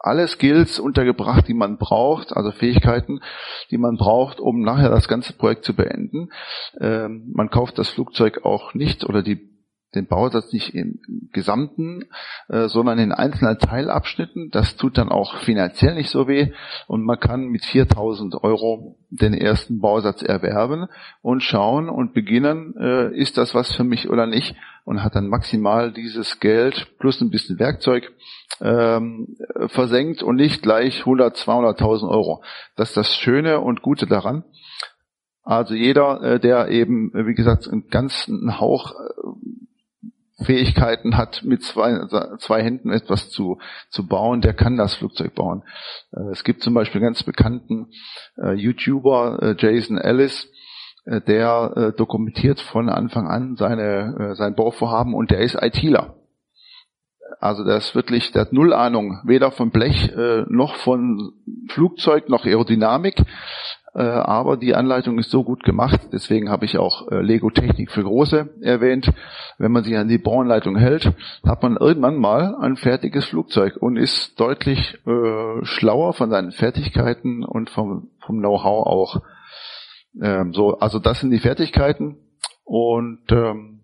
[0.00, 3.20] alle Skills untergebracht, die man braucht, also Fähigkeiten,
[3.70, 6.30] die man braucht, um nachher das ganze Projekt zu beenden.
[6.80, 9.49] Ähm, man kauft das Flugzeug auch nicht oder die
[9.94, 11.00] den Bausatz nicht im
[11.32, 12.04] Gesamten,
[12.48, 14.50] äh, sondern in einzelnen Teilabschnitten.
[14.50, 16.52] Das tut dann auch finanziell nicht so weh
[16.86, 20.86] und man kann mit 4000 Euro den ersten Bausatz erwerben
[21.22, 25.28] und schauen und beginnen, äh, ist das was für mich oder nicht und hat dann
[25.28, 28.12] maximal dieses Geld plus ein bisschen Werkzeug
[28.60, 29.36] ähm,
[29.68, 32.42] versenkt und nicht gleich 100, 200.000 Euro.
[32.76, 34.44] Das ist das Schöne und Gute daran.
[35.42, 38.94] Also jeder, äh, der eben, wie gesagt, einen ganzen Hauch
[40.44, 42.06] Fähigkeiten hat, mit zwei,
[42.38, 43.58] zwei Händen etwas zu,
[43.90, 45.62] zu bauen, der kann das Flugzeug bauen.
[46.12, 47.88] Äh, es gibt zum Beispiel ganz bekannten
[48.36, 50.48] äh, YouTuber, äh, Jason Ellis,
[51.06, 56.14] der dokumentiert von Anfang an seine, sein Bauvorhaben und der ist ITler.
[57.40, 60.12] Also der ist wirklich, der hat null Ahnung, weder von Blech
[60.48, 61.32] noch von
[61.70, 63.16] Flugzeug noch Aerodynamik.
[63.94, 67.90] Äh, aber die Anleitung ist so gut gemacht, deswegen habe ich auch äh, Lego Technik
[67.90, 69.12] für Große erwähnt.
[69.58, 71.12] Wenn man sich an die Bauanleitung hält,
[71.44, 77.44] hat man irgendwann mal ein fertiges Flugzeug und ist deutlich äh, schlauer von seinen Fertigkeiten
[77.44, 79.22] und vom, vom Know-how auch.
[80.22, 82.16] Ähm, so, also das sind die Fertigkeiten
[82.64, 83.80] und ähm,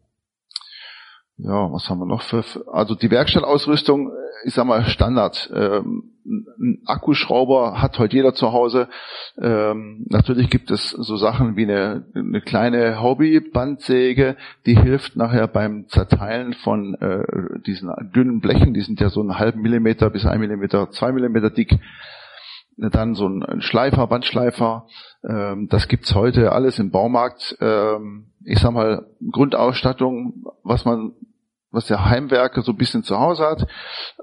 [1.38, 4.12] ja, was haben wir noch für, also die Werkstattausrüstung,
[4.44, 5.50] ich sag mal Standard.
[5.54, 8.88] Ähm, ein Akkuschrauber hat heute jeder zu Hause.
[9.40, 14.36] Ähm, natürlich gibt es so Sachen wie eine, eine kleine Hobbybandsäge,
[14.66, 17.22] die hilft nachher beim Zerteilen von äh,
[17.66, 21.50] diesen dünnen Blechen, die sind ja so einen halben Millimeter bis ein Millimeter, zwei Millimeter
[21.50, 21.78] dick.
[22.78, 24.86] Dann so ein Schleifer, Bandschleifer,
[25.26, 27.56] ähm, das gibt's heute alles im Baumarkt.
[27.60, 31.12] Ähm, ich sag mal, Grundausstattung, was man
[31.76, 33.66] was der Heimwerker so ein bisschen zu Hause hat.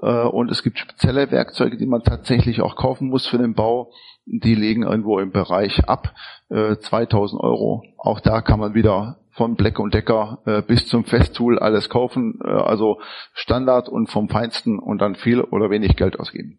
[0.02, 3.92] Äh, und es gibt spezielle Werkzeuge, die man tatsächlich auch kaufen muss für den Bau.
[4.26, 6.14] Die liegen irgendwo im Bereich ab
[6.50, 7.84] 2000 äh, Euro.
[7.96, 12.40] Auch da kann man wieder von Black und Decker äh, bis zum Festool alles kaufen.
[12.42, 13.00] also
[13.32, 16.58] Standard und vom Feinsten und dann viel oder wenig Geld ausgeben.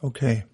[0.00, 0.44] Okay.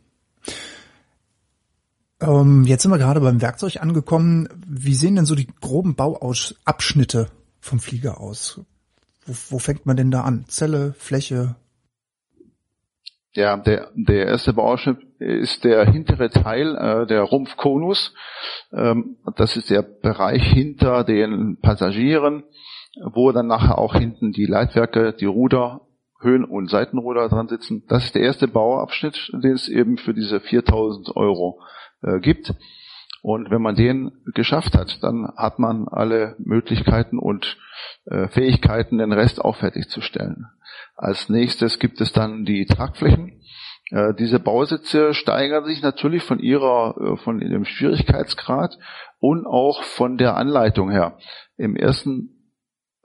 [2.21, 4.49] Ähm, jetzt sind wir gerade beim Werkzeug angekommen.
[4.67, 7.29] Wie sehen denn so die groben Bauabschnitte
[7.61, 8.61] vom Flieger aus?
[9.27, 10.45] Wo, wo fängt man denn da an?
[10.49, 11.57] Zelle, Fläche?
[13.33, 18.15] Ja, der, der erste Bauabschnitt ist der hintere Teil, äh, der Rumpfkonus.
[18.73, 22.45] Ähm, das ist der Bereich hinter den Passagieren,
[23.13, 25.81] wo dann nachher auch hinten die Leitwerke, die Ruder,
[26.21, 27.85] Höhen- und Seitenruder dran sitzen.
[27.89, 31.61] Das ist der erste Bauabschnitt, den es eben für diese 4000 Euro
[32.03, 32.55] äh, gibt.
[33.25, 37.57] Und wenn man den geschafft hat, dann hat man alle Möglichkeiten und
[38.05, 40.45] äh, Fähigkeiten, den Rest auch fertigzustellen.
[40.95, 43.41] Als nächstes gibt es dann die Tragflächen.
[43.91, 48.77] Äh, diese Bausätze steigern sich natürlich von ihrer, äh, von ihrem Schwierigkeitsgrad
[49.21, 51.17] und auch von der Anleitung her.
[51.57, 52.29] Im ersten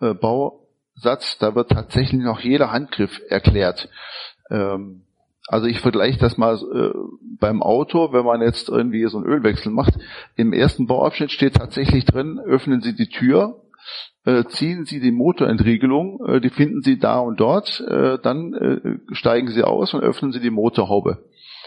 [0.01, 3.89] Bausatz, da wird tatsächlich noch jeder Handgriff erklärt.
[4.49, 5.05] Ähm,
[5.49, 6.91] also ich vergleiche das mal äh,
[7.39, 9.95] beim Auto, wenn man jetzt irgendwie so einen Ölwechsel macht.
[10.35, 13.63] Im ersten Bauabschnitt steht tatsächlich drin, öffnen Sie die Tür,
[14.25, 19.15] äh, ziehen Sie die Motorentriegelung, äh, die finden Sie da und dort, äh, dann äh,
[19.15, 21.25] steigen Sie aus und öffnen Sie die Motorhaube.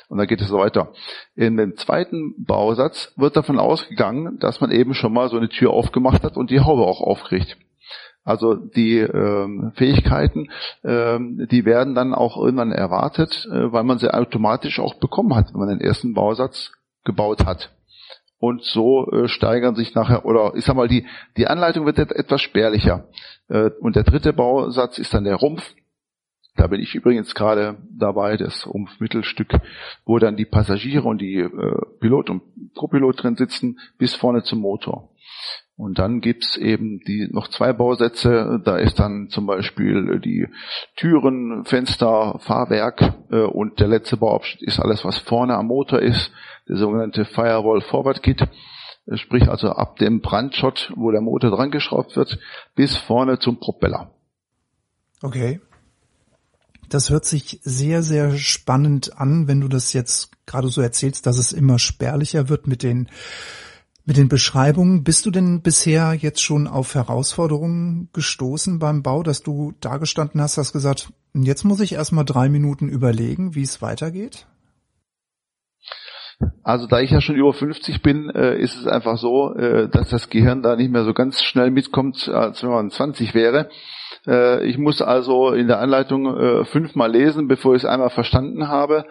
[0.08, 0.92] Und dann geht es so weiter.
[1.34, 5.70] In dem zweiten Bausatz wird davon ausgegangen, dass man eben schon mal so eine Tür
[5.70, 7.56] aufgemacht hat und die Haube auch aufkriegt.
[8.24, 10.50] Also die ähm, Fähigkeiten,
[10.84, 15.52] ähm, die werden dann auch irgendwann erwartet, äh, weil man sie automatisch auch bekommen hat,
[15.52, 16.72] wenn man den ersten Bausatz
[17.04, 17.70] gebaut hat.
[18.38, 21.06] Und so äh, steigern sich nachher, oder ich sag mal, die,
[21.36, 23.08] die Anleitung wird etwas spärlicher.
[23.48, 25.74] Äh, und der dritte Bausatz ist dann der Rumpf.
[26.56, 29.54] Da bin ich übrigens gerade dabei, das Rumpfmittelstück,
[30.04, 31.50] wo dann die Passagiere und die äh,
[31.98, 32.42] Pilot und
[32.74, 35.08] Copilot drin sitzen, bis vorne zum Motor.
[35.76, 38.60] Und dann gibt's eben die noch zwei Bausätze.
[38.64, 40.46] Da ist dann zum Beispiel die
[40.96, 46.30] Türen, Fenster, Fahrwerk äh, und der letzte Bauabschnitt ist alles, was vorne am Motor ist,
[46.68, 48.46] der sogenannte Firewall Forward Kit.
[49.14, 52.38] Sprich also ab dem Brandshot, wo der Motor dran geschraubt wird,
[52.76, 54.12] bis vorne zum Propeller.
[55.22, 55.60] Okay.
[56.92, 61.38] Das hört sich sehr, sehr spannend an, wenn du das jetzt gerade so erzählst, dass
[61.38, 63.08] es immer spärlicher wird mit den
[64.04, 69.42] mit den Beschreibungen, bist du denn bisher jetzt schon auf Herausforderungen gestoßen beim Bau, dass
[69.42, 73.80] du da gestanden hast, hast gesagt, jetzt muss ich erstmal drei Minuten überlegen, wie es
[73.80, 74.46] weitergeht?
[76.62, 80.10] Also da ich ja schon über 50 bin, äh, ist es einfach so, äh, dass
[80.10, 83.70] das Gehirn da nicht mehr so ganz schnell mitkommt, als wenn man 20 wäre.
[84.26, 88.68] Äh, ich muss also in der Anleitung äh, fünfmal lesen, bevor ich es einmal verstanden
[88.68, 89.04] habe.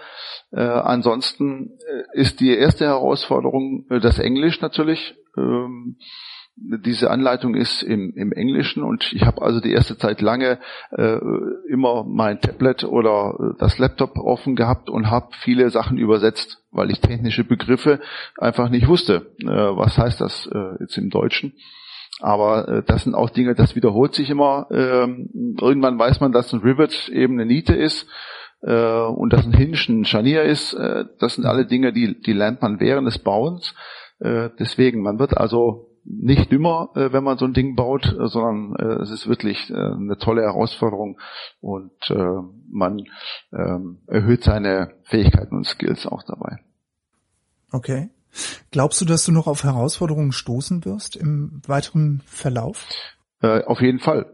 [0.51, 1.77] Äh, ansonsten
[2.13, 5.15] äh, ist die erste Herausforderung äh, das Englisch natürlich.
[5.37, 5.97] Ähm,
[6.55, 10.59] diese Anleitung ist im, im Englischen und ich habe also die erste Zeit lange
[10.91, 11.17] äh,
[11.69, 16.99] immer mein Tablet oder das Laptop offen gehabt und habe viele Sachen übersetzt, weil ich
[16.99, 17.99] technische Begriffe
[18.37, 19.33] einfach nicht wusste.
[19.41, 21.53] Äh, was heißt das äh, jetzt im Deutschen?
[22.21, 24.67] Aber äh, das sind auch Dinge, das wiederholt sich immer.
[24.71, 28.07] Ähm, irgendwann weiß man, dass ein Rivet eben eine Niete ist
[28.61, 30.73] äh, und dass ein Hinge ein Scharnier ist.
[30.73, 33.73] Äh, das sind alle Dinge, die, die lernt man während des Bauens.
[34.19, 38.27] Äh, deswegen, man wird also nicht dümmer, äh, wenn man so ein Ding baut, äh,
[38.27, 41.19] sondern äh, es ist wirklich äh, eine tolle Herausforderung
[41.59, 43.03] und äh, man
[43.53, 46.59] ähm, erhöht seine Fähigkeiten und Skills auch dabei.
[47.71, 48.09] Okay.
[48.71, 52.87] Glaubst du, dass du noch auf Herausforderungen stoßen wirst im weiteren Verlauf?
[53.41, 54.25] Äh, auf jeden Fall.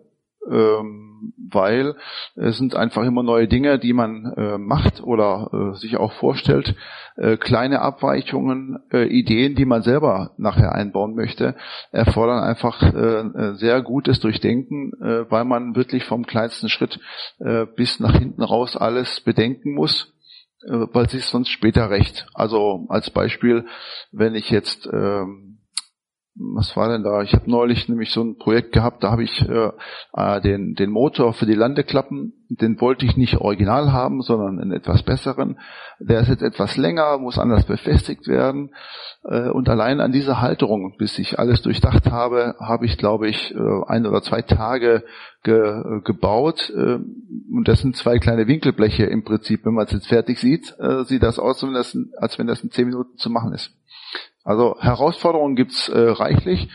[0.50, 1.08] Ähm,
[1.52, 1.96] weil
[2.36, 6.76] es sind einfach immer neue Dinge, die man äh, macht oder äh, sich auch vorstellt,
[7.16, 11.56] äh, kleine Abweichungen, äh, Ideen, die man selber nachher einbauen möchte,
[11.92, 14.92] erfordern einfach äh, äh, sehr gutes Durchdenken,
[15.30, 17.00] weil man wirklich vom kleinsten Schritt
[17.76, 20.14] bis nach hinten raus alles bedenken muss
[20.68, 22.28] weil sich sonst später recht.
[22.34, 23.66] Also als Beispiel,
[24.12, 25.57] wenn ich jetzt ähm,
[26.40, 27.22] was war denn da?
[27.24, 29.72] Ich habe neulich nämlich so ein Projekt gehabt, da habe ich äh,
[30.14, 34.72] äh, den, den Motor für die Landeklappen, den wollte ich nicht original haben, sondern einen
[34.72, 35.58] etwas besseren.
[36.00, 38.72] Der ist jetzt etwas länger, muss anders befestigt werden.
[39.24, 43.56] Äh, und allein an dieser Halterung, bis ich alles durchdacht habe, habe ich, glaube ich,
[43.56, 45.04] äh, ein oder zwei Tage
[45.44, 46.72] ge, äh, gebaut.
[46.76, 47.00] Äh,
[47.52, 49.66] und das sind zwei kleine Winkelbleche im Prinzip.
[49.66, 52.88] Wenn man es jetzt fertig sieht, äh, sieht das aus, als wenn das in zehn
[52.88, 53.77] Minuten zu machen ist.
[54.48, 56.70] Also Herausforderungen gibt's äh, reichlich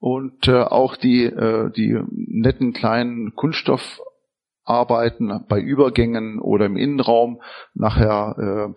[0.00, 7.40] und äh, auch die, äh, die netten kleinen Kunststoffarbeiten bei Übergängen oder im Innenraum
[7.74, 8.70] nachher, äh,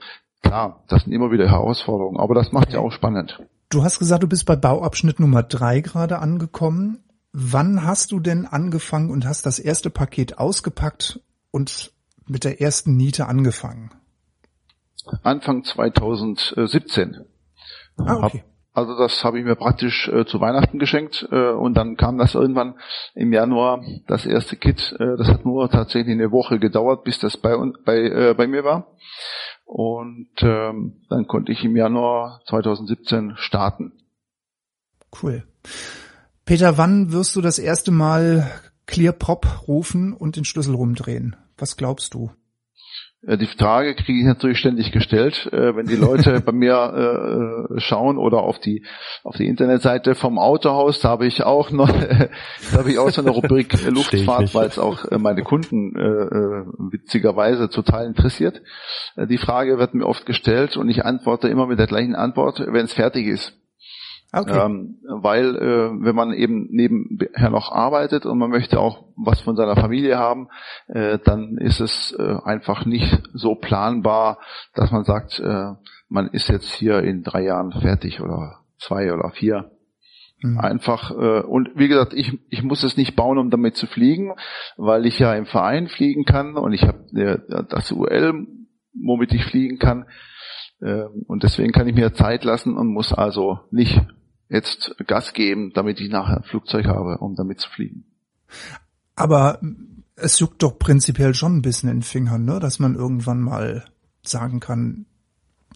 [0.47, 3.41] klar, das sind immer wieder Herausforderungen, aber das macht ja auch spannend.
[3.69, 7.03] Du hast gesagt, du bist bei Bauabschnitt Nummer drei gerade angekommen.
[7.33, 11.93] Wann hast du denn angefangen und hast das erste Paket ausgepackt und
[12.27, 13.89] mit der ersten Niete angefangen?
[15.23, 17.25] Anfang 2017.
[17.97, 18.43] Ah, okay.
[18.75, 22.35] Also das habe ich mir praktisch äh, zu Weihnachten geschenkt äh, und dann kam das
[22.35, 22.75] irgendwann
[23.13, 24.93] im Januar, das erste Kit.
[24.99, 27.55] Äh, das hat nur tatsächlich eine Woche gedauert, bis das bei,
[27.85, 28.87] bei, äh, bei mir war.
[29.63, 33.93] Und ähm, dann konnte ich im Januar 2017 starten.
[35.23, 35.43] Cool.
[36.43, 38.51] Peter, wann wirst du das erste Mal
[38.87, 41.37] Clear Prop rufen und den Schlüssel rumdrehen?
[41.57, 42.31] Was glaubst du?
[43.27, 47.79] Äh, die Frage kriege ich natürlich ständig gestellt, äh, wenn die Leute bei mir äh,
[47.79, 48.83] schauen oder auf die
[49.23, 51.91] auf die Internetseite vom Autohaus, da habe ich auch noch
[52.71, 58.05] da habe ich auch so eine Rubrik Luftfahrt, weil es auch meine Kunden witzigerweise total
[58.05, 58.61] interessiert.
[59.17, 62.85] Die Frage wird mir oft gestellt und ich antworte immer mit der gleichen Antwort, wenn
[62.85, 63.53] es fertig ist.
[64.37, 64.65] Okay.
[64.65, 69.55] Ähm, weil äh, wenn man eben nebenher noch arbeitet und man möchte auch was von
[69.55, 70.49] seiner Familie haben,
[70.87, 74.39] äh, dann ist es äh, einfach nicht so planbar,
[74.73, 75.71] dass man sagt, äh,
[76.09, 79.71] man ist jetzt hier in drei Jahren fertig oder zwei oder vier.
[80.41, 80.59] Mhm.
[80.59, 84.33] Einfach äh, und wie gesagt, ich, ich muss es nicht bauen, um damit zu fliegen,
[84.75, 88.45] weil ich ja im Verein fliegen kann und ich habe äh, das UL,
[88.93, 90.05] womit ich fliegen kann.
[90.81, 94.01] Äh, und deswegen kann ich mir Zeit lassen und muss also nicht
[94.49, 98.05] jetzt Gas geben, damit ich nachher ein Flugzeug habe, um damit zu fliegen.
[99.15, 99.59] Aber
[100.15, 102.59] es juckt doch prinzipiell schon ein bisschen in den Fingern, ne?
[102.59, 103.85] dass man irgendwann mal
[104.21, 105.05] sagen kann,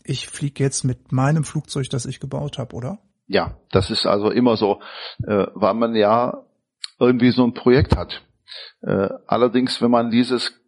[0.04, 3.00] ich fliege jetzt mit meinem Flugzeug, das ich gebaut habe, oder?
[3.28, 4.82] Ja, das ist also immer so,
[5.24, 6.44] äh, weil man ja
[7.00, 8.24] irgendwie so ein Projekt hat.
[8.82, 10.59] Äh, allerdings, wenn man dieses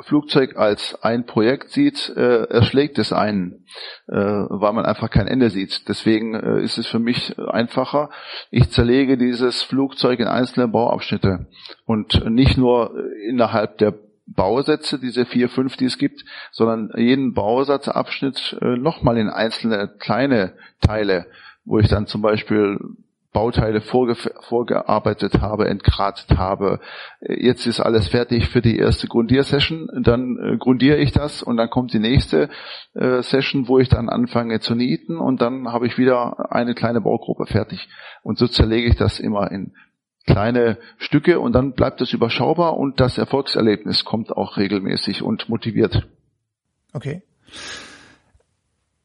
[0.00, 3.64] Flugzeug als ein Projekt sieht, äh, erschlägt es einen,
[4.08, 5.88] äh, weil man einfach kein Ende sieht.
[5.88, 8.10] Deswegen äh, ist es für mich einfacher.
[8.50, 11.46] Ich zerlege dieses Flugzeug in einzelne Bauabschnitte
[11.86, 12.94] und nicht nur
[13.26, 13.94] innerhalb der
[14.26, 20.52] Bausätze, diese vier, fünf, die es gibt, sondern jeden Bausatzabschnitt äh, nochmal in einzelne kleine
[20.80, 21.26] Teile,
[21.64, 22.78] wo ich dann zum Beispiel
[23.36, 24.14] Bauteile vorge
[24.48, 26.80] vorgearbeitet habe, entgratet habe.
[27.20, 29.90] Jetzt ist alles fertig für die erste Grundiersession.
[30.02, 32.48] Dann äh, grundiere ich das und dann kommt die nächste
[32.94, 37.02] äh, Session, wo ich dann anfange zu nieten und dann habe ich wieder eine kleine
[37.02, 37.90] Baugruppe fertig.
[38.22, 39.74] Und so zerlege ich das immer in
[40.24, 46.08] kleine Stücke und dann bleibt es überschaubar und das Erfolgserlebnis kommt auch regelmäßig und motiviert.
[46.94, 47.20] Okay.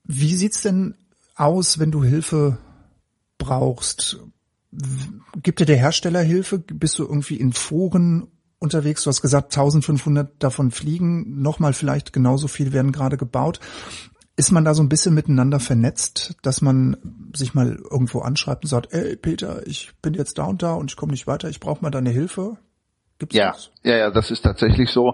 [0.06, 0.96] Wie sieht's denn
[1.36, 2.60] aus, wenn du Hilfe
[3.42, 4.20] brauchst,
[5.42, 6.60] gibt dir der Hersteller Hilfe?
[6.60, 8.28] Bist du irgendwie in Foren
[8.60, 9.04] unterwegs?
[9.04, 13.60] Du hast gesagt, 1500 davon fliegen, nochmal vielleicht genauso viel werden gerade gebaut.
[14.38, 16.98] Ist man da so ein bisschen miteinander vernetzt, dass man
[17.36, 20.92] sich mal irgendwo anschreibt und sagt, ey Peter, ich bin jetzt da und da und
[20.92, 22.58] ich komme nicht weiter, ich brauche mal deine Hilfe?
[23.20, 23.72] Gibt's ja, das?
[23.84, 25.14] ja, ja, das ist tatsächlich so.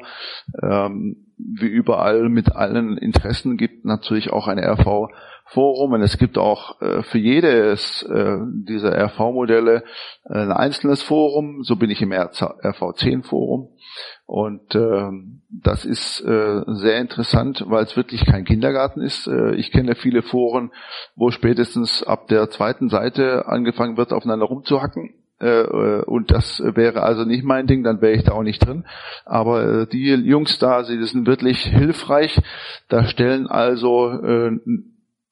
[0.62, 5.10] Ähm, wie überall mit allen Interessen gibt natürlich auch eine RV
[5.50, 9.84] Forum und es gibt auch äh, für jedes äh, dieser RV-Modelle
[10.26, 11.64] äh, ein einzelnes Forum.
[11.64, 13.70] So bin ich im RV10-Forum.
[14.26, 15.10] Und äh,
[15.50, 19.28] das ist äh, sehr interessant, weil es wirklich kein Kindergarten ist.
[19.56, 20.72] Ich kenne viele Foren,
[21.16, 25.14] wo spätestens ab der zweiten Seite angefangen wird, aufeinander rumzuhacken.
[25.40, 28.86] Und das wäre also nicht mein Ding, dann wäre ich da auch nicht drin.
[29.24, 32.42] Aber die Jungs da, sie sind wirklich hilfreich.
[32.90, 34.20] Da stellen also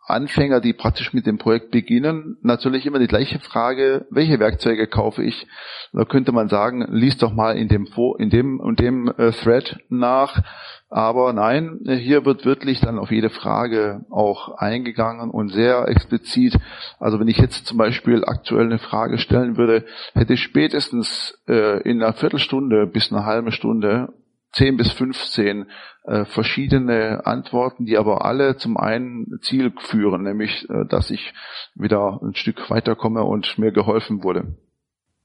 [0.08, 5.24] Anfänger, die praktisch mit dem Projekt beginnen, natürlich immer die gleiche Frage, welche Werkzeuge kaufe
[5.24, 5.48] ich?
[5.94, 7.88] Da könnte man sagen, lies doch mal in dem,
[8.20, 10.42] in dem und dem äh, Thread nach.
[10.90, 16.58] Aber nein, hier wird wirklich dann auf jede Frage auch eingegangen und sehr explizit.
[17.00, 21.82] Also wenn ich jetzt zum Beispiel aktuell eine Frage stellen würde, hätte ich spätestens äh,
[21.82, 24.14] in einer Viertelstunde bis eine halbe Stunde
[24.56, 25.66] 10 bis 15
[26.06, 31.34] äh, verschiedene Antworten, die aber alle zum einen Ziel führen, nämlich, äh, dass ich
[31.76, 34.56] wieder ein Stück weiterkomme und mir geholfen wurde.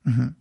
[0.03, 0.37] Mhm.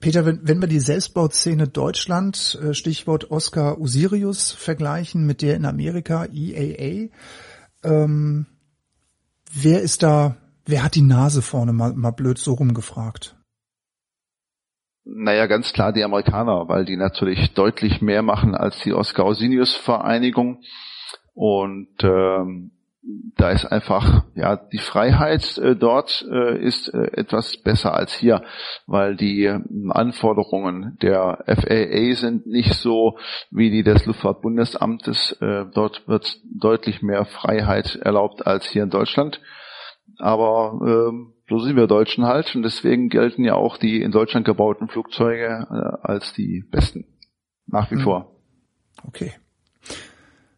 [0.00, 5.66] Peter, wenn, wenn wir die Selbstbauszene Deutschland, äh, Stichwort Oscar Osirius, vergleichen mit der in
[5.66, 7.08] Amerika, EAA,
[7.82, 8.46] ähm,
[9.52, 13.37] wer ist da, wer hat die Nase vorne, mal, mal blöd so rumgefragt?
[15.10, 20.60] Naja, ganz klar die Amerikaner, weil die natürlich deutlich mehr machen als die Oscar-Osinius-Vereinigung.
[21.32, 22.72] Und ähm,
[23.36, 28.42] da ist einfach, ja, die Freiheit äh, dort äh, ist äh, etwas besser als hier,
[28.86, 33.18] weil die äh, Anforderungen der FAA sind nicht so
[33.50, 35.32] wie die des Luftfahrtbundesamtes.
[35.40, 39.40] Äh, dort wird deutlich mehr Freiheit erlaubt als hier in Deutschland.
[40.18, 44.44] Aber ähm, so sind wir Deutschen halt und deswegen gelten ja auch die in Deutschland
[44.44, 47.06] gebauten Flugzeuge äh, als die besten.
[47.66, 48.02] Nach wie hm.
[48.02, 48.32] vor.
[49.06, 49.32] Okay.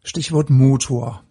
[0.03, 1.23] Stichwort Motor.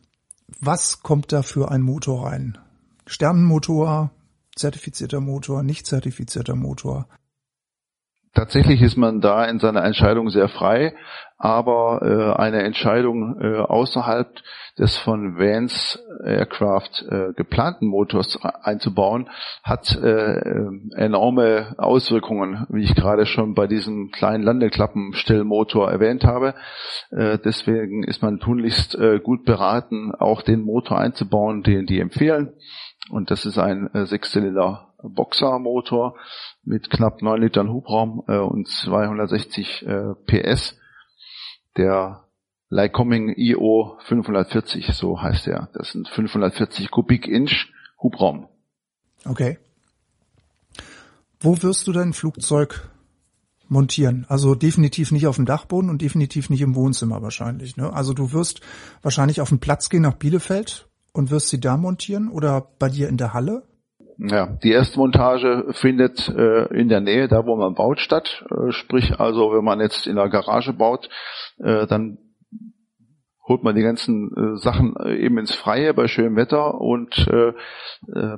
[0.61, 2.59] Was kommt da für ein Motor rein?
[3.07, 4.11] Sternenmotor,
[4.55, 7.07] zertifizierter Motor, nicht zertifizierter Motor?
[8.35, 10.95] tatsächlich ist man da in seiner Entscheidung sehr frei,
[11.41, 14.29] aber äh, eine Entscheidung äh, außerhalb
[14.79, 19.31] des von Vans Aircraft äh, geplanten Motors einzubauen,
[19.63, 20.67] hat äh,
[20.97, 26.55] enorme Auswirkungen, wie ich gerade schon bei diesem kleinen Landeklappenstellmotor erwähnt habe.
[27.11, 32.53] Äh, deswegen ist man tunlichst äh, gut beraten, auch den Motor einzubauen, den die empfehlen.
[33.11, 36.17] Und das ist ein äh, Sechszylinder Boxer-Motor
[36.65, 40.80] mit knapp 9 Litern Hubraum äh, und 260 äh, PS.
[41.77, 42.25] Der
[42.69, 45.69] Lycoming IO 540, so heißt er.
[45.73, 48.49] Das sind 540 Kubik-Inch Hubraum.
[49.25, 49.59] Okay.
[51.41, 52.91] Wo wirst du dein Flugzeug
[53.69, 54.27] montieren?
[54.29, 57.77] Also definitiv nicht auf dem Dachboden und definitiv nicht im Wohnzimmer wahrscheinlich.
[57.77, 57.93] Ne?
[57.93, 58.61] Also du wirst
[59.03, 63.09] wahrscheinlich auf den Platz gehen nach Bielefeld und wirst sie da montieren oder bei dir
[63.09, 63.63] in der Halle?
[64.23, 68.45] Ja, die Erstmontage findet äh, in der Nähe, da wo man baut, statt.
[68.51, 71.09] Äh, sprich also, wenn man jetzt in der Garage baut,
[71.59, 72.19] äh, dann
[73.51, 77.53] holt man die ganzen äh, Sachen äh, eben ins Freie bei schönem Wetter und äh,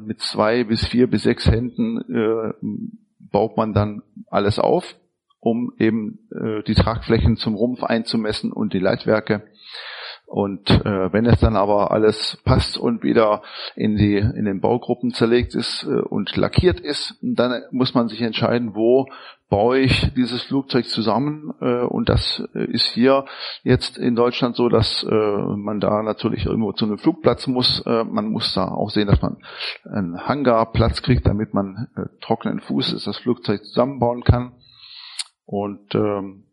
[0.00, 2.00] mit zwei bis vier bis sechs Händen
[3.18, 4.96] baut man dann alles auf,
[5.38, 6.18] um eben
[6.66, 9.44] die Tragflächen zum Rumpf einzumessen und die Leitwerke
[10.32, 13.42] und äh, wenn es dann aber alles passt und wieder
[13.76, 18.22] in die in den Baugruppen zerlegt ist äh, und lackiert ist, dann muss man sich
[18.22, 19.08] entscheiden, wo
[19.50, 21.52] baue ich dieses Flugzeug zusammen.
[21.60, 23.26] Äh, und das ist hier
[23.62, 27.82] jetzt in Deutschland so, dass äh, man da natürlich irgendwo zu einem Flugplatz muss.
[27.84, 29.36] Äh, man muss da auch sehen, dass man
[29.84, 34.52] einen Hangarplatz kriegt, damit man äh, trockenen Fußes das Flugzeug zusammenbauen kann.
[35.44, 36.44] Und ähm,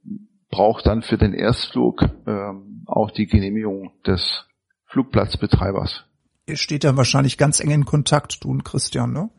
[0.52, 4.46] braucht dann für den Erstflug ähm, auch die Genehmigung des
[4.86, 6.06] Flugplatzbetreibers.
[6.48, 9.30] Ihr steht ja wahrscheinlich ganz eng in Kontakt, du und Christian, ne?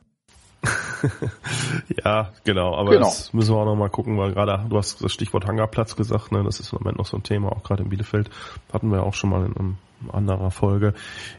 [2.04, 3.06] ja, genau, aber genau.
[3.06, 6.44] das müssen wir auch nochmal gucken, weil gerade, du hast das Stichwort Hangarplatz gesagt, ne,
[6.44, 8.28] das ist im Moment noch so ein Thema, auch gerade in Bielefeld,
[8.72, 9.78] hatten wir auch schon mal in einem
[10.12, 10.94] anderer Folge.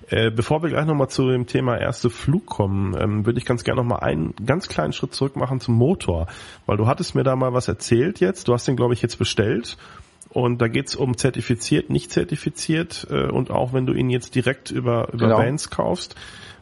[0.09, 3.64] Äh, bevor wir gleich nochmal zu dem Thema erste Flug kommen, ähm, würde ich ganz
[3.64, 6.28] gerne nochmal einen ganz kleinen Schritt zurück machen zum Motor,
[6.66, 9.18] weil du hattest mir da mal was erzählt jetzt, du hast den glaube ich jetzt
[9.18, 9.78] bestellt
[10.34, 14.71] und da geht's um zertifiziert, nicht zertifiziert äh, und auch wenn du ihn jetzt direkt
[14.71, 15.38] über, über genau.
[15.38, 16.15] Vans kaufst,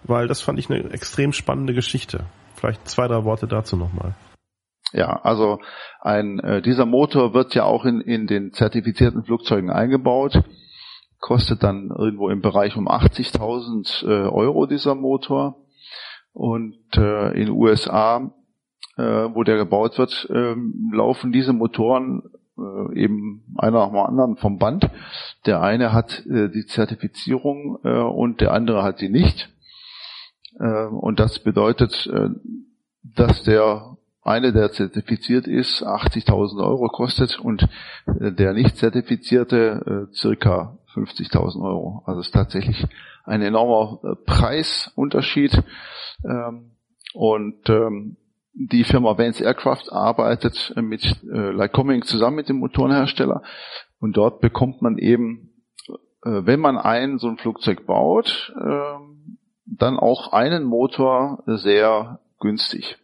[0.04, 2.26] weil das fand ich eine extrem spannende Geschichte.
[2.56, 4.16] Vielleicht zwei, drei Worte dazu nochmal.
[4.92, 5.60] Ja, also
[6.02, 10.44] ein, äh, dieser Motor wird ja auch in, in den zertifizierten Flugzeugen eingebaut
[11.20, 15.58] kostet dann irgendwo im Bereich um 80.000 äh, Euro dieser Motor.
[16.32, 18.32] Und äh, in den USA,
[18.98, 20.56] äh, wo der gebaut wird, äh,
[20.94, 22.24] laufen diese Motoren
[22.60, 24.90] äh, eben einer nach dem anderen vom Band.
[25.46, 29.50] Der eine hat äh, die Zertifizierung äh, und der andere hat sie nicht.
[30.60, 32.30] Äh, und das bedeutet, äh,
[33.04, 37.68] dass der eine, der zertifiziert ist, 80.000 Euro kostet und
[38.20, 42.04] äh, der nicht zertifizierte äh, circa 50.000 Euro.
[42.06, 42.86] Also es ist tatsächlich
[43.24, 45.64] ein enormer äh, Preisunterschied.
[46.24, 46.72] Ähm,
[47.14, 48.18] und ähm,
[48.60, 53.42] die Firma Vance Aircraft arbeitet mit äh, Lycoming zusammen mit dem Motorenhersteller
[54.00, 55.64] und dort bekommt man eben,
[56.26, 62.98] äh, wenn man ein so ein Flugzeug baut, ähm, dann auch einen Motor sehr günstig.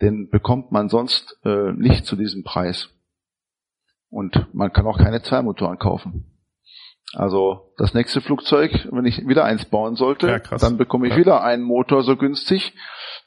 [0.00, 2.90] Den bekommt man sonst nicht zu diesem Preis.
[4.08, 6.32] Und man kann auch keine zwei Motoren kaufen.
[7.14, 11.18] Also das nächste Flugzeug, wenn ich wieder eins bauen sollte, ja, dann bekomme ich ja.
[11.18, 12.72] wieder einen Motor so günstig.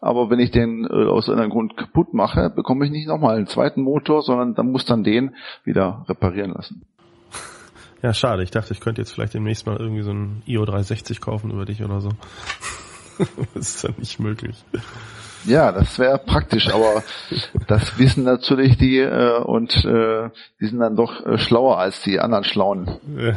[0.06, 3.47] Aber wenn ich den äh, aus irgendeinem Grund kaputt mache, bekomme ich nicht nochmal einen
[3.47, 6.86] zweiten Motor, sondern dann muss dann den wieder reparieren lassen.
[8.01, 8.43] Ja, schade.
[8.43, 11.66] Ich dachte, ich könnte jetzt vielleicht demnächst mal irgendwie so ein IO 360 kaufen über
[11.66, 12.10] dich oder so.
[13.56, 14.64] das ist dann nicht möglich.
[15.45, 17.01] Ja, das wäre praktisch, aber
[17.68, 20.30] das wissen natürlich die äh, und äh,
[20.60, 22.99] die sind dann doch äh, schlauer als die anderen Schlauen.
[23.18, 23.32] Ja.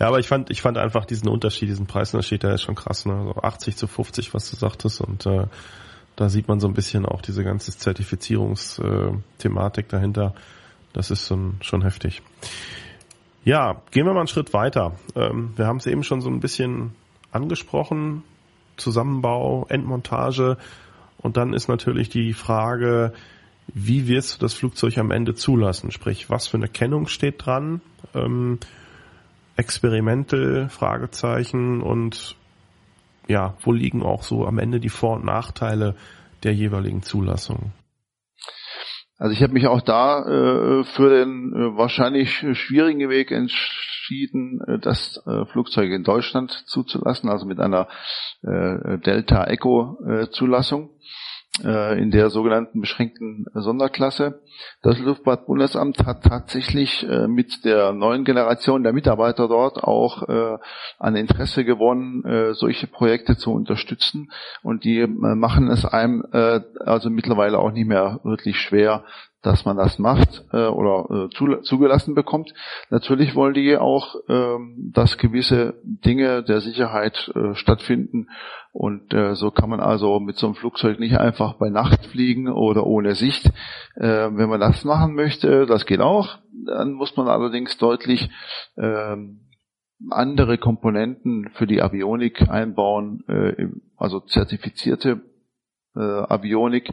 [0.00, 3.06] ja, aber ich fand, ich fand einfach diesen Unterschied, diesen Preisunterschied, der ist schon krass,
[3.06, 3.22] ne?
[3.22, 5.46] So 80 zu 50, was du sagtest und äh,
[6.22, 10.36] da sieht man so ein bisschen auch diese ganze Zertifizierungsthematik dahinter.
[10.92, 12.22] Das ist schon, schon heftig.
[13.44, 14.94] Ja, gehen wir mal einen Schritt weiter.
[15.16, 16.92] Ähm, wir haben es eben schon so ein bisschen
[17.32, 18.22] angesprochen.
[18.76, 20.58] Zusammenbau, Endmontage.
[21.18, 23.12] Und dann ist natürlich die Frage,
[23.66, 25.90] wie wirst du das Flugzeug am Ende zulassen?
[25.90, 27.80] Sprich, was für eine Kennung steht dran?
[28.14, 28.60] Ähm,
[29.56, 32.36] Experimente, Fragezeichen und
[33.28, 35.94] ja, wo liegen auch so am Ende die Vor- und Nachteile
[36.42, 37.72] der jeweiligen Zulassung?
[39.18, 44.80] Also ich habe mich auch da äh, für den äh, wahrscheinlich schwierigen Weg entschieden, äh,
[44.80, 47.86] das äh, Flugzeug in Deutschland zuzulassen, also mit einer
[48.42, 50.90] äh, Delta Echo äh, Zulassung.
[51.62, 54.40] Äh, in der sogenannten beschränkten Sonderklasse.
[54.80, 60.58] Das Luftfahrtbundesamt hat tatsächlich äh, mit der neuen Generation der Mitarbeiter dort auch äh,
[60.98, 64.30] an Interesse gewonnen, solche Projekte zu unterstützen.
[64.62, 69.04] Und die machen es einem also mittlerweile auch nicht mehr wirklich schwer,
[69.42, 72.54] dass man das macht äh, oder äh, zu, zugelassen bekommt.
[72.90, 78.28] Natürlich wollen die auch, ähm, dass gewisse Dinge der Sicherheit äh, stattfinden
[78.72, 82.48] und äh, so kann man also mit so einem Flugzeug nicht einfach bei Nacht fliegen
[82.48, 83.46] oder ohne Sicht.
[83.96, 86.38] Äh, wenn man das machen möchte, das geht auch.
[86.66, 88.30] Dann muss man allerdings deutlich
[88.76, 89.16] äh,
[90.10, 93.66] andere Komponenten für die Avionik einbauen, äh,
[93.96, 95.20] also zertifizierte
[95.94, 96.92] äh, Avionik,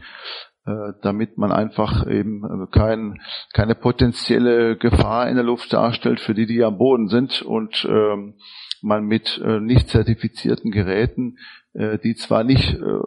[1.01, 3.22] damit man einfach eben äh, kein,
[3.53, 8.36] keine potenzielle Gefahr in der Luft darstellt für die, die am Boden sind und ähm,
[8.82, 11.38] man mit äh, nicht zertifizierten Geräten,
[11.74, 12.99] äh, die zwar nicht äh,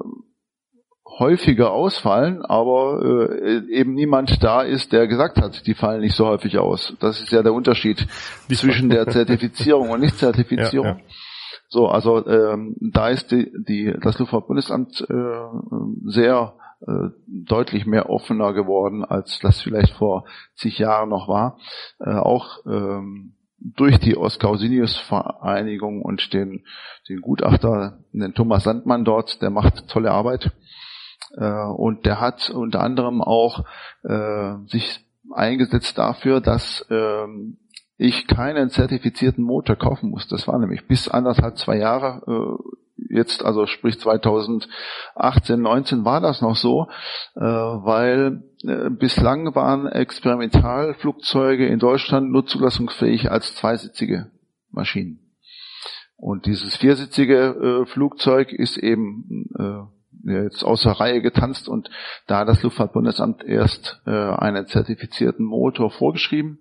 [1.18, 6.26] häufiger ausfallen, aber äh, eben niemand da ist, der gesagt hat, die fallen nicht so
[6.26, 6.94] häufig aus.
[7.00, 8.06] Das ist ja der Unterschied
[8.48, 10.86] zwischen der Zertifizierung und Nicht-Zertifizierung.
[10.86, 11.00] Ja, ja.
[11.68, 15.24] So, also ähm, da ist die, die, das Luftfahrtbundesamt äh,
[16.04, 16.54] sehr
[16.86, 20.24] äh, deutlich mehr offener geworden, als das vielleicht vor
[20.54, 21.58] zig Jahren noch war.
[22.00, 26.64] Äh, auch ähm, durch die Oskausinius-Vereinigung und den,
[27.08, 30.52] den Gutachter, den Thomas Sandmann dort, der macht tolle Arbeit.
[31.36, 33.64] Äh, und der hat unter anderem auch
[34.02, 37.58] äh, sich eingesetzt dafür, dass ähm,
[37.96, 40.26] ich keinen zertifizierten Motor kaufen muss.
[40.26, 46.40] Das war nämlich bis anderthalb, zwei Jahre äh, jetzt, also sprich 2018, 19 war das
[46.40, 46.88] noch so,
[47.34, 54.30] äh, weil äh, bislang waren Experimentalflugzeuge in Deutschland nur zulassungsfähig als zweisitzige
[54.70, 55.20] Maschinen.
[56.16, 59.48] Und dieses viersitzige äh, Flugzeug ist eben
[60.24, 61.90] jetzt außer Reihe getanzt und
[62.28, 66.60] da hat das Luftfahrtbundesamt erst einen zertifizierten Motor vorgeschrieben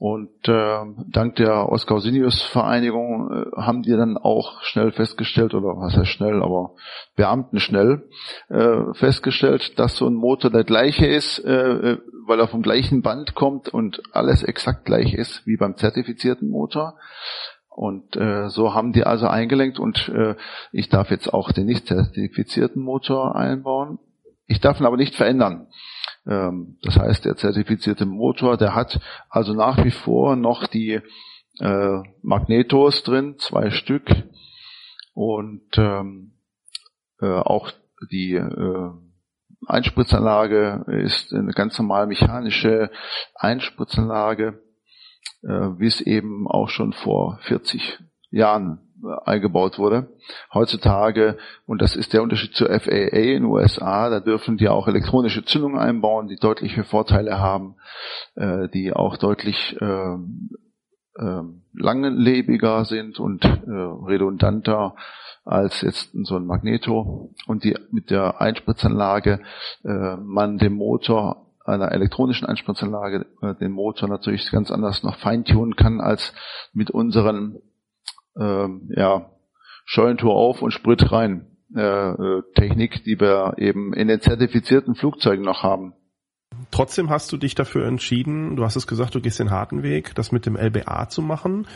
[0.00, 0.78] und äh,
[1.08, 6.74] dank der Oskausinius-Vereinigung äh, haben die dann auch schnell festgestellt, oder was heißt schnell, aber
[7.16, 8.08] Beamten schnell,
[8.48, 13.34] äh, festgestellt, dass so ein Motor der gleiche ist, äh, weil er vom gleichen Band
[13.34, 16.96] kommt und alles exakt gleich ist wie beim zertifizierten Motor.
[17.68, 20.34] Und äh, so haben die also eingelenkt und äh,
[20.72, 23.98] ich darf jetzt auch den nicht zertifizierten Motor einbauen.
[24.46, 25.66] Ich darf ihn aber nicht verändern.
[26.26, 31.00] Ähm, das heißt, der zertifizierte Motor, der hat also nach wie vor noch die
[31.60, 34.08] äh, Magnetos drin, zwei Stück.
[35.14, 36.32] Und ähm,
[37.20, 37.72] äh, auch
[38.10, 38.90] die äh,
[39.66, 42.90] Einspritzanlage ist eine ganz normal mechanische
[43.34, 44.62] Einspritzanlage,
[45.42, 47.98] äh, wie es eben auch schon vor 40
[48.30, 48.89] Jahren
[49.24, 50.08] eingebaut wurde.
[50.52, 54.88] Heutzutage, und das ist der Unterschied zur FAA in den USA, da dürfen die auch
[54.88, 57.76] elektronische Zündungen einbauen, die deutliche Vorteile haben,
[58.34, 60.14] äh, die auch deutlich äh,
[61.16, 61.42] äh,
[61.74, 64.94] langlebiger sind und äh, redundanter
[65.44, 69.40] als jetzt so ein Magneto und die mit der Einspritzanlage
[69.84, 75.76] äh, man dem Motor einer elektronischen Einspritzanlage äh, den Motor natürlich ganz anders noch feintunen
[75.76, 76.34] kann als
[76.72, 77.60] mit unseren
[78.40, 79.30] ähm, ja,
[79.84, 85.44] Scheunentor auf und Sprit rein äh, äh, Technik, die wir eben in den zertifizierten Flugzeugen
[85.44, 85.94] noch haben.
[86.72, 90.14] Trotzdem hast du dich dafür entschieden, du hast es gesagt, du gehst den harten Weg,
[90.16, 91.68] das mit dem LBA zu machen,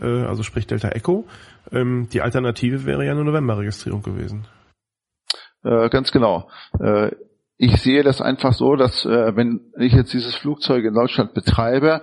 [0.00, 1.26] äh, also sprich Delta Echo.
[1.70, 4.46] Ähm, die Alternative wäre ja eine Novemberregistrierung gewesen.
[5.64, 6.48] Äh, ganz genau.
[7.58, 12.02] Ich sehe das einfach so, dass wenn ich jetzt dieses Flugzeug in Deutschland betreibe,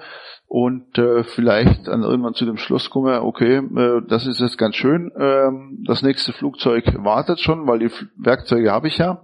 [0.50, 4.76] und äh, vielleicht dann irgendwann zu dem Schluss komme, okay, äh, das ist jetzt ganz
[4.76, 9.22] schön, ähm, das nächste Flugzeug wartet schon, weil die Werkzeuge habe ich ja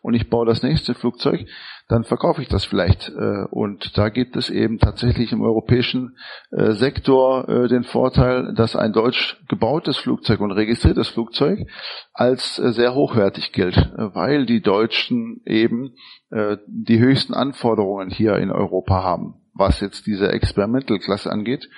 [0.00, 1.46] und ich baue das nächste Flugzeug,
[1.88, 3.10] dann verkaufe ich das vielleicht.
[3.10, 6.16] Äh, und da gibt es eben tatsächlich im europäischen
[6.50, 11.68] äh, Sektor äh, den Vorteil, dass ein deutsch gebautes Flugzeug und registriertes Flugzeug
[12.14, 15.92] als äh, sehr hochwertig gilt, äh, weil die Deutschen eben
[16.30, 21.68] äh, die höchsten Anforderungen hier in Europa haben was jetzt diese Experimental-Klasse angeht.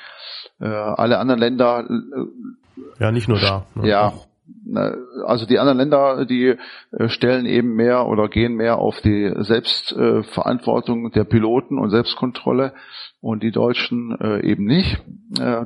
[0.61, 1.85] Äh, alle anderen Länder.
[1.89, 3.66] Äh, ja, nicht nur da.
[3.75, 3.89] Ne?
[3.89, 4.12] Ja.
[5.27, 6.57] Also die anderen Länder, die
[6.93, 12.75] äh, stellen eben mehr oder gehen mehr auf die Selbstverantwortung der Piloten und Selbstkontrolle
[13.22, 15.03] und die Deutschen äh, eben nicht.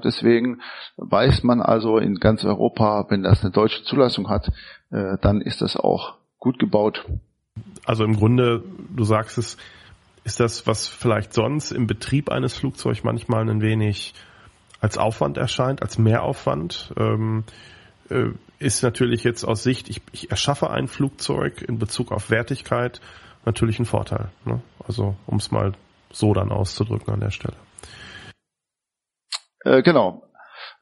[0.03, 0.63] Deswegen
[0.97, 4.51] weiß man also in ganz Europa, wenn das eine deutsche Zulassung hat,
[4.89, 7.05] dann ist das auch gut gebaut.
[7.85, 8.65] Also im Grunde,
[8.97, 9.59] du sagst es,
[10.29, 14.13] ist das, was vielleicht sonst im Betrieb eines Flugzeugs manchmal ein wenig
[14.79, 17.45] als Aufwand erscheint, als Mehraufwand, ähm,
[18.11, 18.27] äh,
[18.59, 23.01] ist natürlich jetzt aus Sicht, ich, ich erschaffe ein Flugzeug in Bezug auf Wertigkeit
[23.47, 24.31] natürlich ein Vorteil.
[24.45, 24.61] Ne?
[24.87, 25.73] Also um es mal
[26.13, 27.57] so dann auszudrücken an der Stelle.
[29.65, 30.25] Äh, genau.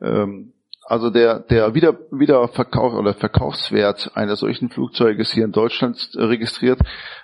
[0.00, 0.54] Ähm,
[0.88, 6.80] also der, der Wieder, Wiederverkauf oder Verkaufswert eines solchen Flugzeuges hier in Deutschland registriert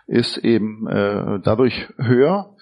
[0.06, 2.56] ist eben äh, dadurch höher.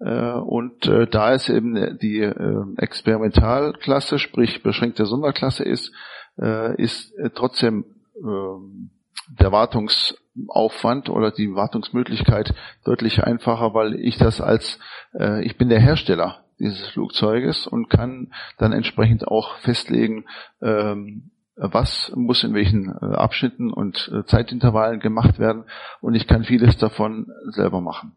[0.00, 5.92] Äh, und äh, da es eben die äh, Experimentalklasse, sprich beschränkte Sonderklasse ist,
[6.40, 7.84] äh, ist äh, trotzdem
[8.16, 8.90] ähm,
[9.28, 12.52] der Wartungsaufwand oder die Wartungsmöglichkeit
[12.84, 14.80] deutlich einfacher, weil ich das als,
[15.16, 20.26] äh, ich bin der Hersteller dieses Flugzeuges und kann dann entsprechend auch festlegen,
[20.62, 25.64] ähm, was muss in welchen äh, Abschnitten und äh, Zeitintervallen gemacht werden
[26.00, 28.12] und ich kann vieles davon selber machen.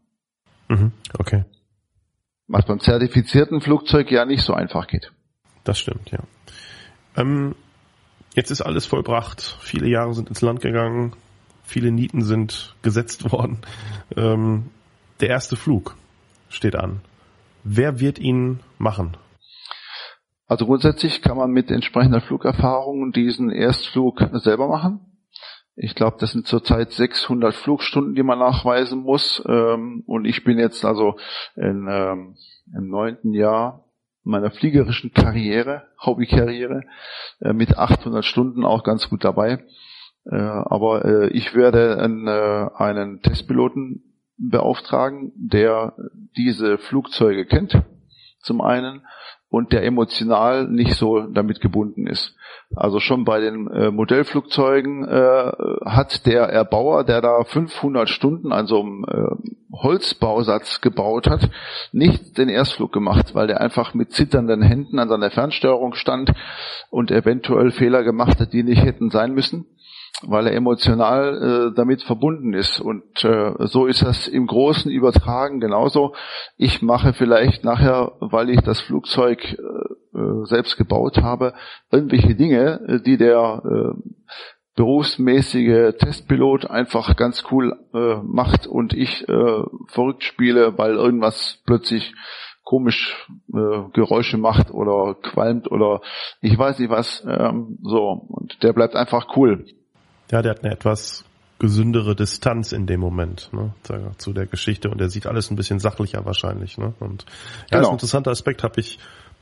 [0.70, 1.46] Mhm, okay.
[2.48, 5.12] Was beim zertifizierten Flugzeug ja nicht so einfach geht.
[5.64, 6.20] Das stimmt, ja.
[7.16, 7.56] Ähm,
[8.36, 9.58] jetzt ist alles vollbracht.
[9.62, 11.14] Viele Jahre sind ins Land gegangen.
[11.64, 13.60] Viele Nieten sind gesetzt worden.
[14.16, 14.70] Ähm,
[15.20, 15.96] der erste Flug
[16.50, 17.02] steht an.
[17.64, 19.16] Wer wird ihn machen?
[20.48, 25.00] Also grundsätzlich kann man mit entsprechender Flugerfahrung diesen Erstflug selber machen.
[25.76, 29.42] Ich glaube, das sind zurzeit 600 Flugstunden, die man nachweisen muss.
[29.48, 31.16] Ähm, und ich bin jetzt also
[31.56, 32.36] in, ähm,
[32.76, 33.86] im neunten Jahr
[34.24, 36.84] meiner fliegerischen Karriere, Hobbykarriere,
[37.40, 39.66] äh, mit 800 Stunden auch ganz gut dabei.
[40.26, 45.96] Äh, aber äh, ich werde einen, einen Testpiloten beauftragen, der
[46.36, 47.82] diese Flugzeuge kennt,
[48.40, 49.02] zum einen,
[49.54, 52.36] und der emotional nicht so damit gebunden ist.
[52.76, 55.52] Also schon bei den äh, Modellflugzeugen äh,
[55.86, 61.52] hat der Erbauer, der da 500 Stunden an so einem äh, Holzbausatz gebaut hat,
[61.92, 66.34] nicht den Erstflug gemacht, weil der einfach mit zitternden Händen an seiner Fernsteuerung stand
[66.90, 69.68] und eventuell Fehler gemacht hat, die nicht hätten sein müssen
[70.28, 72.80] weil er emotional äh, damit verbunden ist.
[72.80, 76.14] Und äh, so ist das im Großen übertragen genauso.
[76.58, 81.54] Ich mache vielleicht nachher, weil ich das Flugzeug äh, äh selbst gebaut habe,
[81.92, 84.10] irgendwelche Dinge, äh, die der äh,
[84.76, 92.14] berufsmäßige Testpilot einfach ganz cool äh, macht und ich äh, verrückt spiele, weil irgendwas plötzlich
[92.64, 96.02] komisch äh, Geräusche macht oder qualmt oder
[96.42, 97.24] ich weiß nicht was.
[97.28, 99.66] Ähm, so und der bleibt einfach cool.
[100.32, 101.26] Ja, der hat eine etwas
[101.60, 103.74] gesündere Distanz in dem Moment ne,
[104.18, 106.78] zu der Geschichte und er sieht alles ein bisschen sachlicher wahrscheinlich.
[106.78, 106.94] Ne?
[107.00, 107.26] Und
[107.72, 107.80] ja, genau.
[107.80, 109.00] das ist ein interessanter Aspekt, habe ich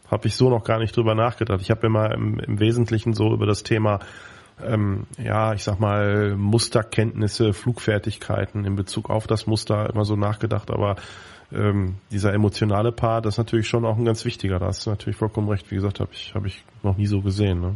[0.09, 1.61] habe ich so noch gar nicht drüber nachgedacht.
[1.61, 3.99] Ich habe immer im, im Wesentlichen so über das Thema
[4.63, 10.71] ähm, ja, ich sag mal, Musterkenntnisse, Flugfertigkeiten in Bezug auf das Muster immer so nachgedacht,
[10.71, 10.95] aber
[11.51, 14.59] ähm, dieser emotionale Part, das ist natürlich schon auch ein ganz wichtiger.
[14.59, 15.69] Da hast du natürlich vollkommen recht.
[15.69, 17.59] Wie gesagt, habe ich, hab ich noch nie so gesehen.
[17.59, 17.75] Ne?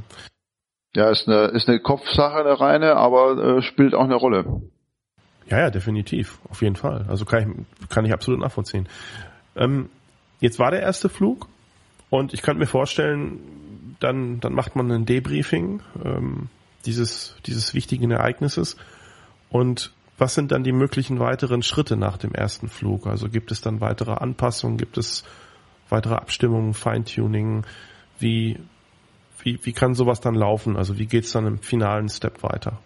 [0.96, 4.62] Ja, ist eine, ist eine Kopfsache, eine reine, aber äh, spielt auch eine Rolle.
[5.48, 6.39] Ja, ja, definitiv.
[6.50, 7.06] Auf jeden Fall.
[7.10, 8.88] Also kann ich, kann ich absolut nachvollziehen.
[9.58, 9.89] Ähm,
[10.39, 11.48] jetzt war der erste Flug
[12.10, 13.39] und ich könnte mir vorstellen,
[14.00, 16.48] dann, dann macht man ein Debriefing ähm,
[16.86, 18.78] dieses, dieses wichtigen Ereignisses.
[19.50, 23.06] Und was sind dann die möglichen weiteren Schritte nach dem ersten Flug?
[23.06, 24.78] Also gibt es dann weitere Anpassungen?
[24.78, 25.26] Gibt es
[25.89, 27.66] weitere Abstimmungen, Feintuning?
[28.18, 28.60] Wie,
[29.46, 30.76] wie, wie kann sowas dann laufen?
[30.76, 32.80] Also wie geht's dann im finalen Step weiter?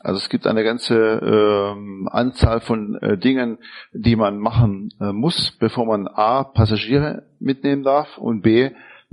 [0.00, 3.58] Also es gibt eine ganze ähm, Anzahl von äh, Dingen,
[3.92, 8.70] die man machen äh, muss, bevor man A, Passagiere mitnehmen darf und B,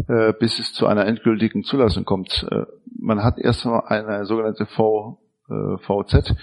[0.08, 2.46] äh, bis es zu einer endgültigen Zulassung kommt.
[2.52, 2.66] Äh,
[3.00, 6.36] man hat erstmal eine sogenannte v, äh, VZ,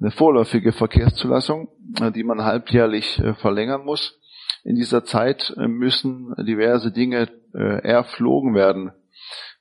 [0.00, 1.68] eine vorläufige Verkehrszulassung,
[2.00, 4.18] äh, die man halbjährlich äh, verlängern muss.
[4.64, 8.90] In dieser Zeit äh, müssen diverse Dinge erflogen werden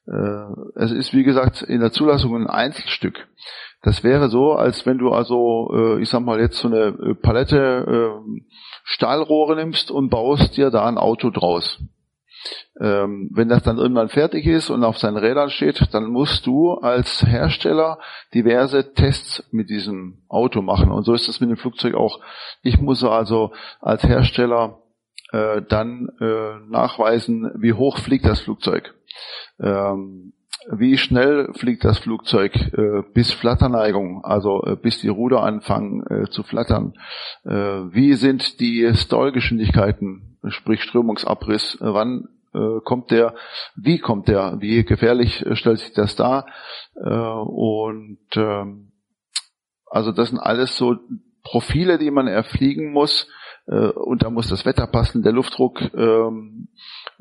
[0.06, 3.28] es ist wie gesagt in der Zulassung ein Einzelstück.
[3.84, 7.16] Das wäre so, als wenn du also, äh, ich sag mal jetzt so eine äh,
[7.16, 8.22] Palette
[8.84, 11.80] Stahlrohre nimmst und baust dir da ein Auto draus.
[12.80, 16.74] Ähm, wenn das dann irgendwann fertig ist und auf seinen Rädern steht, dann musst du
[16.74, 17.99] als Hersteller
[18.34, 20.91] diverse Tests mit diesem Auto machen.
[20.91, 22.20] Und so ist es mit dem Flugzeug auch.
[22.62, 24.82] Ich muss also als Hersteller
[25.32, 28.93] äh, dann äh, nachweisen, wie hoch fliegt das Flugzeug
[29.59, 30.34] ähm,
[30.72, 36.30] wie schnell fliegt das Flugzeug äh, bis Flatterneigung, also äh, bis die Ruder anfangen äh,
[36.30, 36.93] zu flattern?
[37.43, 41.76] Äh, wie sind die Stallgeschwindigkeiten, sprich Strömungsabriss?
[41.82, 43.36] Äh, wann äh, kommt der?
[43.76, 44.57] Wie kommt der?
[44.59, 46.45] Wie gefährlich äh, stellt sich das dar?
[46.95, 48.91] Und ähm,
[49.89, 50.95] also das sind alles so
[51.43, 53.28] Profile, die man erfliegen muss.
[53.66, 55.80] Und da muss das Wetter passen, der Luftdruck.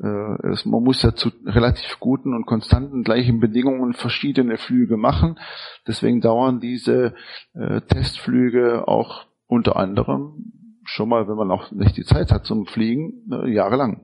[0.01, 4.97] Ähm, Äh, es, man muss ja zu relativ guten und konstanten gleichen Bedingungen verschiedene Flüge
[4.97, 5.39] machen.
[5.87, 7.15] Deswegen dauern diese
[7.53, 10.51] äh, Testflüge auch unter anderem
[10.85, 14.01] schon mal, wenn man auch nicht die Zeit hat zum Fliegen, äh, jahrelang.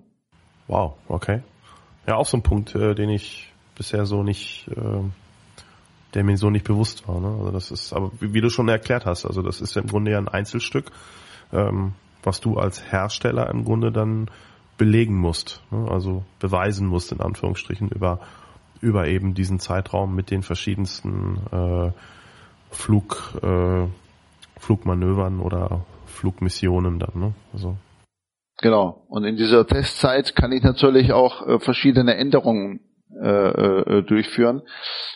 [0.68, 1.42] Wow, okay.
[2.08, 5.02] Ja, auch so ein Punkt, äh, den ich bisher so nicht, äh,
[6.14, 7.20] der mir so nicht bewusst war.
[7.20, 7.28] Ne?
[7.28, 9.88] Also das ist, aber wie, wie, du schon erklärt hast, also das ist ja im
[9.90, 10.92] Grunde ja ein Einzelstück,
[11.52, 14.30] ähm, was du als Hersteller im Grunde dann
[14.80, 15.88] belegen musst, ne?
[15.92, 18.20] also beweisen musst in Anführungsstrichen über
[18.82, 21.92] über eben diesen Zeitraum mit den verschiedensten äh,
[22.72, 23.88] Flug äh,
[24.58, 27.34] Flugmanövern oder Flugmissionen dann, ne?
[27.54, 27.78] Also.
[28.62, 29.04] Genau.
[29.08, 34.62] Und in dieser Testzeit kann ich natürlich auch äh, verschiedene Änderungen äh, äh, durchführen.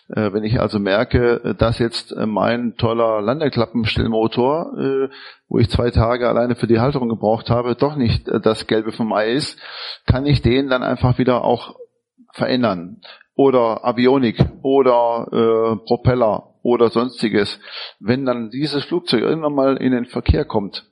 [0.09, 5.09] Äh, wenn ich also merke, dass jetzt mein toller Landeklappenstellmotor,
[5.47, 9.13] wo ich zwei Tage alleine für die Halterung gebraucht habe, doch nicht das Gelbe vom
[9.13, 9.59] Ei ist,
[10.07, 11.75] kann ich den dann einfach wieder auch
[12.33, 12.99] verändern.
[13.35, 17.59] Oder Avionik oder äh, Propeller oder sonstiges.
[17.99, 20.89] Wenn dann dieses Flugzeug irgendwann mal in den Verkehr kommt,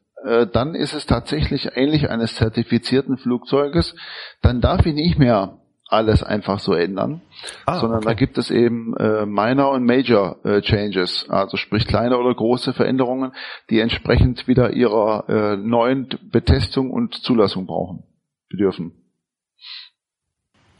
[0.53, 3.95] dann ist es tatsächlich ähnlich eines zertifizierten Flugzeuges.
[4.43, 5.60] Dann darf ich nicht mehr
[5.91, 7.21] alles einfach so ändern,
[7.65, 8.07] ah, sondern okay.
[8.07, 12.73] da gibt es eben äh, Minor und Major äh, Changes, also sprich kleine oder große
[12.73, 13.33] Veränderungen,
[13.69, 18.03] die entsprechend wieder ihrer äh, neuen Betestung und Zulassung brauchen,
[18.49, 18.93] bedürfen.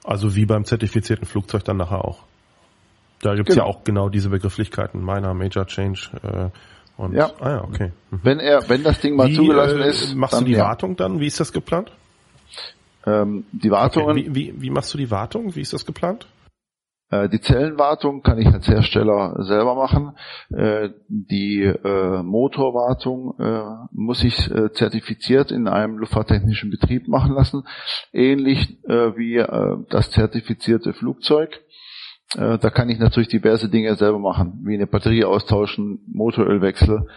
[0.04, 2.24] Also wie beim zertifizierten Flugzeug dann nachher auch.
[3.22, 3.68] Da gibt's genau.
[3.68, 6.10] ja auch genau diese Begrifflichkeiten, Minor, Major Change.
[6.24, 6.50] Äh,
[7.02, 7.32] und, ja.
[7.40, 7.92] Ah ja, okay.
[8.10, 8.20] Mhm.
[8.24, 10.16] Wenn er, wenn das Ding mal wie, zugelassen äh, ist.
[10.16, 10.66] Machst du die ja.
[10.66, 11.20] Wartung dann?
[11.20, 11.92] Wie ist das geplant?
[13.06, 14.04] Ähm, die Wartung.
[14.04, 14.16] Okay.
[14.28, 15.56] Wie, wie, wie machst du die Wartung?
[15.56, 16.28] Wie ist das geplant?
[17.12, 20.16] Äh, die Zellenwartung kann ich als Hersteller selber machen.
[20.50, 23.36] Äh, die äh, Motorwartung
[23.92, 27.64] muss ich zertifiziert in einem luftfahrttechnischen Betrieb machen lassen,
[28.14, 29.44] ähnlich wie
[29.90, 31.60] das zertifizierte Flugzeug.
[32.34, 37.08] Da kann ich natürlich diverse Dinge selber machen, wie eine Batterie austauschen, Motorölwechsel.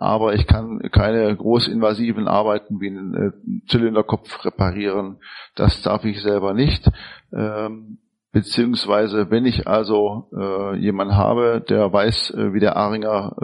[0.00, 5.16] Aber ich kann keine großinvasiven Arbeiten wie einen äh, Zylinderkopf reparieren.
[5.56, 6.88] Das darf ich selber nicht.
[7.32, 7.98] Ähm,
[8.30, 13.34] beziehungsweise, wenn ich also äh, jemanden habe, der weiß, äh, wie der Aringer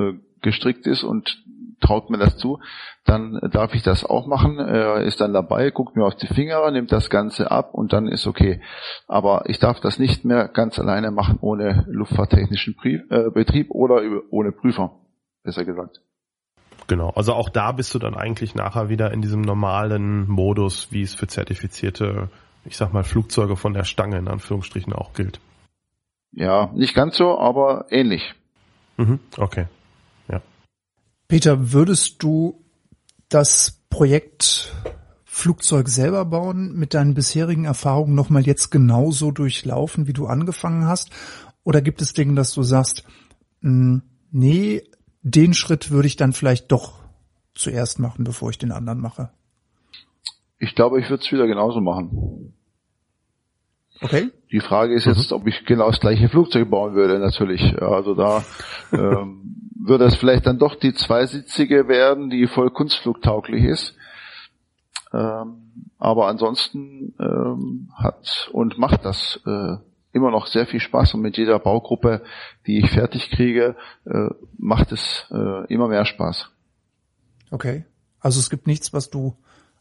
[0.42, 1.42] gestrickt ist und
[1.80, 2.61] traut mir das zu,
[3.05, 4.61] dann darf ich das auch machen.
[4.61, 8.07] Er ist dann dabei, guckt mir auf die Finger, nimmt das Ganze ab und dann
[8.07, 8.61] ist okay.
[9.09, 12.76] Aber ich darf das nicht mehr ganz alleine machen ohne luftfahrttechnischen
[13.34, 14.92] Betrieb oder ohne Prüfer,
[15.42, 16.03] besser gesagt.
[16.87, 21.03] Genau, also auch da bist du dann eigentlich nachher wieder in diesem normalen Modus, wie
[21.03, 22.28] es für zertifizierte,
[22.64, 25.41] ich sag mal, Flugzeuge von der Stange in Anführungsstrichen auch gilt.
[26.32, 28.35] Ja, nicht ganz so, aber ähnlich.
[28.97, 29.66] Mhm, okay.
[31.28, 32.62] Peter, würdest du
[33.28, 34.72] das Projekt
[35.24, 41.11] Flugzeug selber bauen mit deinen bisherigen Erfahrungen nochmal jetzt genauso durchlaufen, wie du angefangen hast?
[41.64, 43.05] Oder gibt es Dinge, dass du sagst,
[43.62, 44.82] hm, nee,
[45.25, 46.93] den Schritt würde ich dann vielleicht doch
[47.55, 49.31] zuerst machen, bevor ich den anderen mache?
[50.59, 52.55] Ich glaube, ich würde es wieder genauso machen.
[54.01, 54.31] Okay.
[54.53, 57.81] Die Frage ist jetzt, ob ich genau das gleiche Flugzeug bauen würde, natürlich.
[57.81, 58.45] Also da
[58.93, 63.95] ähm, würde es vielleicht dann doch die zweisitzige werden, die voll kunstflugtauglich ist.
[65.12, 69.77] Ähm, aber ansonsten ähm, hat und macht das äh,
[70.14, 72.22] immer noch sehr viel Spaß und mit jeder Baugruppe,
[72.66, 76.50] die ich fertig kriege, äh, macht es äh, immer mehr Spaß.
[77.50, 77.84] Okay.
[78.20, 79.36] Also es gibt nichts, was du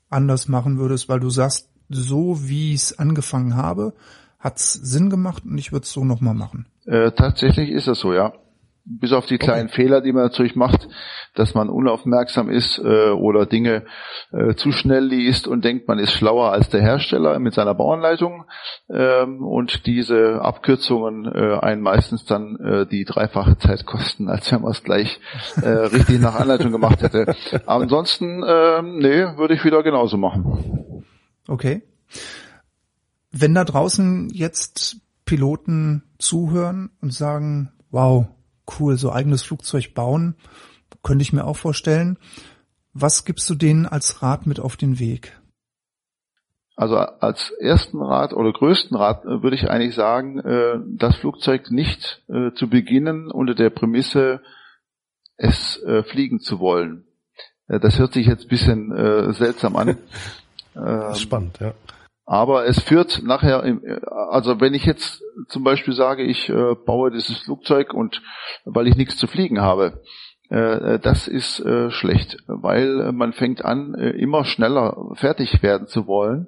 [0.09, 3.93] anders machen würdest, weil du sagst, so wie ich es angefangen habe,
[4.39, 6.65] hat's Sinn gemacht und ich würde es so nochmal machen.
[6.86, 8.34] Äh, tatsächlich ist es so, ja
[8.86, 9.84] bis auf die kleinen okay.
[9.84, 10.88] Fehler, die man natürlich macht,
[11.36, 13.86] dass man unaufmerksam ist äh, oder Dinge
[14.31, 18.45] äh, zu schnell liest und denkt, man ist schlauer als der Hersteller mit seiner Bauanleitung
[18.89, 24.61] ähm, und diese Abkürzungen äh, einen meistens dann äh, die dreifache Zeit kosten, als wenn
[24.61, 25.19] man es gleich
[25.61, 27.36] äh, richtig nach Anleitung gemacht hätte.
[27.65, 31.03] Ansonsten, ähm, nee, würde ich wieder genauso machen.
[31.47, 31.84] Okay.
[33.31, 38.27] Wenn da draußen jetzt Piloten zuhören und sagen, wow,
[38.80, 40.36] cool, so eigenes Flugzeug bauen,
[41.03, 42.17] könnte ich mir auch vorstellen.
[42.93, 45.39] Was gibst du denen als Rat mit auf den Weg?
[46.76, 51.69] Also als ersten Rat oder größten Rat äh, würde ich eigentlich sagen, äh, das Flugzeug
[51.69, 54.41] nicht äh, zu beginnen unter der Prämisse,
[55.36, 57.05] es fliegen zu wollen.
[57.67, 59.97] Das hört sich jetzt ein bisschen seltsam an.
[60.76, 61.74] Ähm, spannend, ja.
[62.26, 63.63] Aber es führt nachher,
[64.30, 68.21] also wenn ich jetzt zum Beispiel sage, ich äh, baue dieses Flugzeug und
[68.65, 70.01] weil ich nichts zu fliegen habe,
[70.49, 76.07] äh, das ist äh, schlecht, weil man fängt an, äh, immer schneller fertig werden zu
[76.07, 76.47] wollen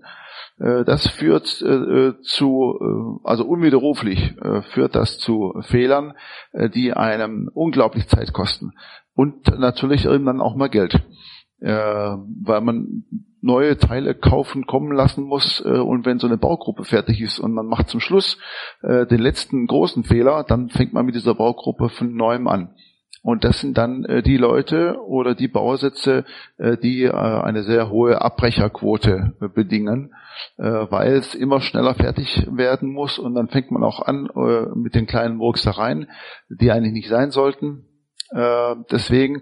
[0.60, 4.36] Äh, das führt äh, zu, äh, also unwiderruflich
[4.72, 6.14] führt das zu Fehlern,
[6.54, 8.72] die einem unglaublich Zeit kosten.
[9.14, 11.02] Und natürlich irgendwann auch mal Geld.
[11.60, 13.06] Weil man
[13.42, 17.68] neue Teile kaufen, kommen lassen muss und wenn so eine Baugruppe fertig ist und man
[17.68, 18.38] macht zum Schluss
[18.84, 22.76] den letzten großen Fehler, dann fängt man mit dieser Baugruppe von neuem an.
[23.26, 26.26] Und das sind dann äh, die Leute oder die Bausätze,
[26.60, 30.14] äh, die äh, eine sehr hohe Abbrecherquote äh, bedingen,
[30.58, 33.18] äh, weil es immer schneller fertig werden muss.
[33.18, 36.08] Und dann fängt man auch an äh, mit den kleinen Murksereien,
[36.50, 37.88] die eigentlich nicht sein sollten.
[38.92, 39.42] deswegen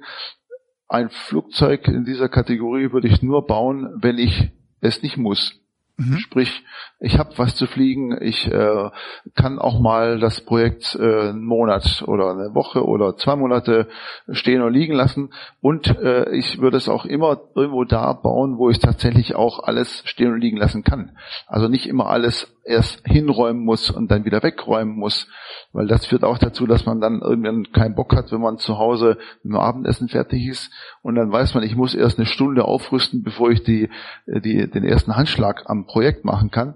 [0.93, 5.59] ein Flugzeug in dieser Kategorie würde ich nur bauen, wenn ich es nicht muss.
[5.97, 6.19] Mhm.
[6.19, 6.63] Sprich,
[7.03, 8.89] ich habe was zu fliegen, ich äh,
[9.35, 13.89] kann auch mal das Projekt äh, einen Monat oder eine Woche oder zwei Monate
[14.31, 18.69] stehen und liegen lassen und äh, ich würde es auch immer irgendwo da bauen, wo
[18.69, 21.11] ich tatsächlich auch alles stehen und liegen lassen kann.
[21.45, 25.27] Also nicht immer alles erst hinräumen muss und dann wieder wegräumen muss,
[25.73, 28.77] weil das führt auch dazu, dass man dann irgendwann keinen Bock hat, wenn man zu
[28.77, 32.63] Hause mit dem Abendessen fertig ist und dann weiß man, ich muss erst eine Stunde
[32.63, 33.89] aufrüsten, bevor ich die,
[34.25, 36.75] die, den ersten Handschlag am Projekt machen kann.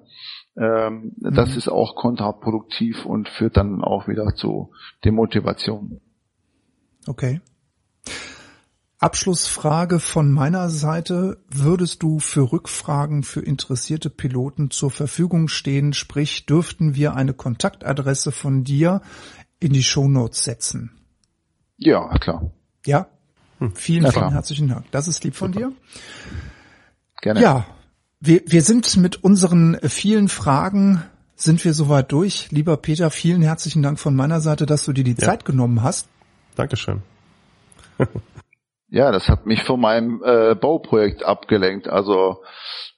[0.55, 1.33] Ähm, mhm.
[1.33, 4.71] Das ist auch kontraproduktiv und führt dann auch wieder zu
[5.05, 6.01] Demotivation.
[7.05, 7.41] Okay.
[8.99, 11.37] Abschlussfrage von meiner Seite.
[11.49, 15.93] Würdest du für Rückfragen für interessierte Piloten zur Verfügung stehen?
[15.93, 19.01] Sprich, dürften wir eine Kontaktadresse von dir
[19.59, 20.97] in die Shownotes setzen?
[21.77, 22.51] Ja, klar.
[22.85, 23.07] Ja?
[23.59, 23.75] Hm.
[23.75, 24.85] Vielen, ja, vielen herzlichen Dank.
[24.89, 25.67] Das ist lieb von Super.
[25.67, 25.75] dir.
[27.21, 27.41] Gerne.
[27.41, 27.65] Ja,
[28.19, 31.03] wir, wir sind mit unseren vielen Fragen
[31.35, 32.51] sind wir soweit durch.
[32.51, 35.17] Lieber Peter, vielen herzlichen Dank von meiner Seite, dass du dir die ja.
[35.17, 36.07] Zeit genommen hast.
[36.55, 37.03] Dankeschön.
[38.89, 41.89] Ja, das hat mich von meinem äh, Bauprojekt abgelenkt.
[41.89, 42.41] Also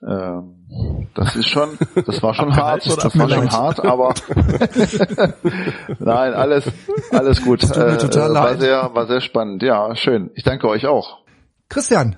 [0.07, 4.13] ähm, das ist schon, das war schon hart, das war schon hart, aber
[5.99, 6.71] nein, alles,
[7.11, 7.61] alles gut.
[7.61, 8.59] Tut mir total äh, war leid.
[8.59, 9.63] sehr, war sehr spannend.
[9.63, 10.29] Ja, schön.
[10.35, 11.23] Ich danke euch auch.
[11.69, 12.17] Christian,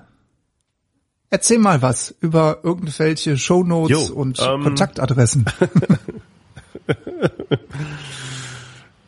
[1.31, 5.45] erzähl mal was über irgendwelche Shownotes jo, und ähm, Kontaktadressen.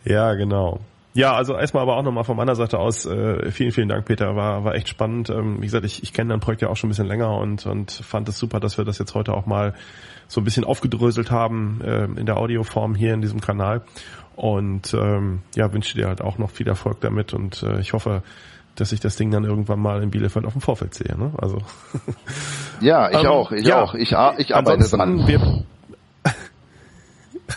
[0.06, 0.80] ja, genau.
[1.16, 4.36] Ja, also erstmal aber auch nochmal von meiner Seite aus, äh, vielen, vielen Dank, Peter.
[4.36, 5.30] War, war echt spannend.
[5.30, 7.68] Ähm, wie gesagt, ich, ich kenne dein Projekt ja auch schon ein bisschen länger und,
[7.68, 9.76] und fand es super, dass wir das jetzt heute auch mal
[10.28, 13.84] so ein bisschen aufgedröselt haben äh, in der Audioform hier in diesem Kanal.
[14.36, 18.24] Und ähm, ja, wünsche dir halt auch noch viel Erfolg damit und äh, ich hoffe,
[18.76, 21.18] dass ich das Ding dann irgendwann mal in Bielefeld auf dem Vorfeld sehe.
[21.18, 21.32] Ne?
[21.38, 21.60] Also
[22.82, 23.94] ja, ich ähm, auch, ich ja, auch.
[23.94, 25.28] Ich, ich arbeite dran.
[25.28, 25.66] Wir,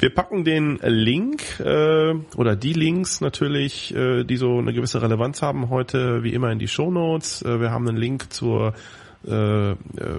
[0.00, 5.42] Wir packen den Link äh, oder die Links natürlich, äh, die so eine gewisse Relevanz
[5.42, 7.42] haben heute, wie immer in die Show Notes.
[7.42, 8.74] Äh, wir haben einen Link zur
[9.26, 9.76] äh, äh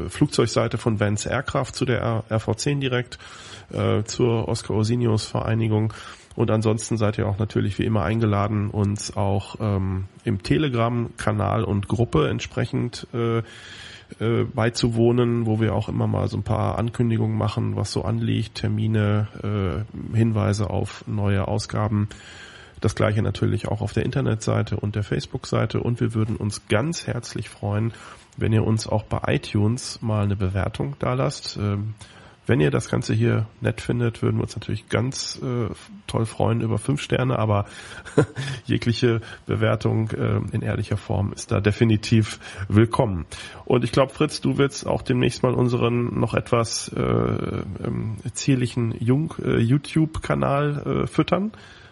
[0.09, 3.19] Flugzeugseite von Vance Aircraft zu der RV10 direkt,
[3.71, 5.93] äh, zur Oscar Osinius Vereinigung.
[6.35, 11.87] Und ansonsten seid ihr auch natürlich wie immer eingeladen, uns auch ähm, im Telegram-Kanal und
[11.87, 13.41] Gruppe entsprechend äh,
[14.19, 18.55] äh, beizuwohnen, wo wir auch immer mal so ein paar Ankündigungen machen, was so anliegt,
[18.55, 22.09] Termine, äh, Hinweise auf neue Ausgaben.
[22.81, 27.05] Das gleiche natürlich auch auf der Internetseite und der Facebook-Seite und wir würden uns ganz
[27.05, 27.93] herzlich freuen,
[28.39, 31.57] wenn ihr uns auch bei iTunes mal eine Bewertung da lasst.
[31.57, 31.93] Ähm,
[32.49, 35.69] wenn ihr das Ganze hier nett findet, würden wir uns natürlich ganz äh,
[36.07, 37.65] toll freuen über fünf Sterne, aber
[38.65, 43.27] jegliche Bewertung äh, in ehrlicher Form ist da definitiv willkommen.
[43.65, 48.95] Und ich glaube, Fritz, du willst auch demnächst mal unseren noch etwas äh, ähm, zierlichen
[48.99, 51.51] Jung äh, YouTube-Kanal äh, füttern,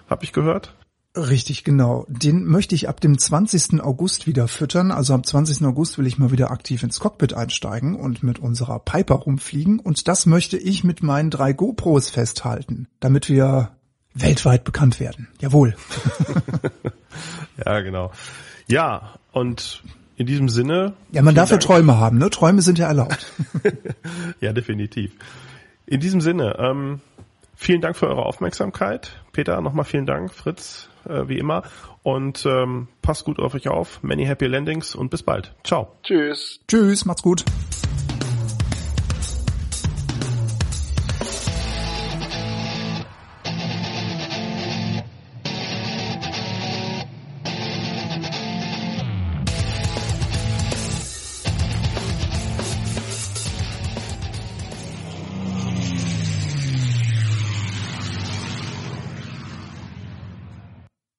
[0.10, 0.74] habe ich gehört.
[1.18, 2.06] Richtig, genau.
[2.10, 3.82] Den möchte ich ab dem 20.
[3.82, 4.92] August wieder füttern.
[4.92, 5.66] Also am 20.
[5.66, 9.80] August will ich mal wieder aktiv ins Cockpit einsteigen und mit unserer Piper rumfliegen.
[9.80, 13.72] Und das möchte ich mit meinen drei GoPros festhalten, damit wir
[14.14, 15.28] weltweit bekannt werden.
[15.40, 15.76] Jawohl.
[17.66, 18.12] ja, genau.
[18.68, 19.82] Ja, und
[20.18, 20.94] in diesem Sinne.
[21.12, 22.30] Ja, man darf ja Träume haben, ne?
[22.30, 23.34] Träume sind ja erlaubt.
[24.40, 25.14] ja, definitiv.
[25.88, 27.02] In diesem Sinne, ähm,
[27.56, 29.20] vielen Dank für eure Aufmerksamkeit.
[29.32, 30.34] Peter, nochmal vielen Dank.
[30.34, 31.64] Fritz, äh, wie immer.
[32.04, 34.02] Und ähm, passt gut auf euch auf.
[34.04, 35.54] Many happy landings und bis bald.
[35.64, 35.94] Ciao.
[36.04, 36.60] Tschüss.
[36.68, 37.44] Tschüss, macht's gut.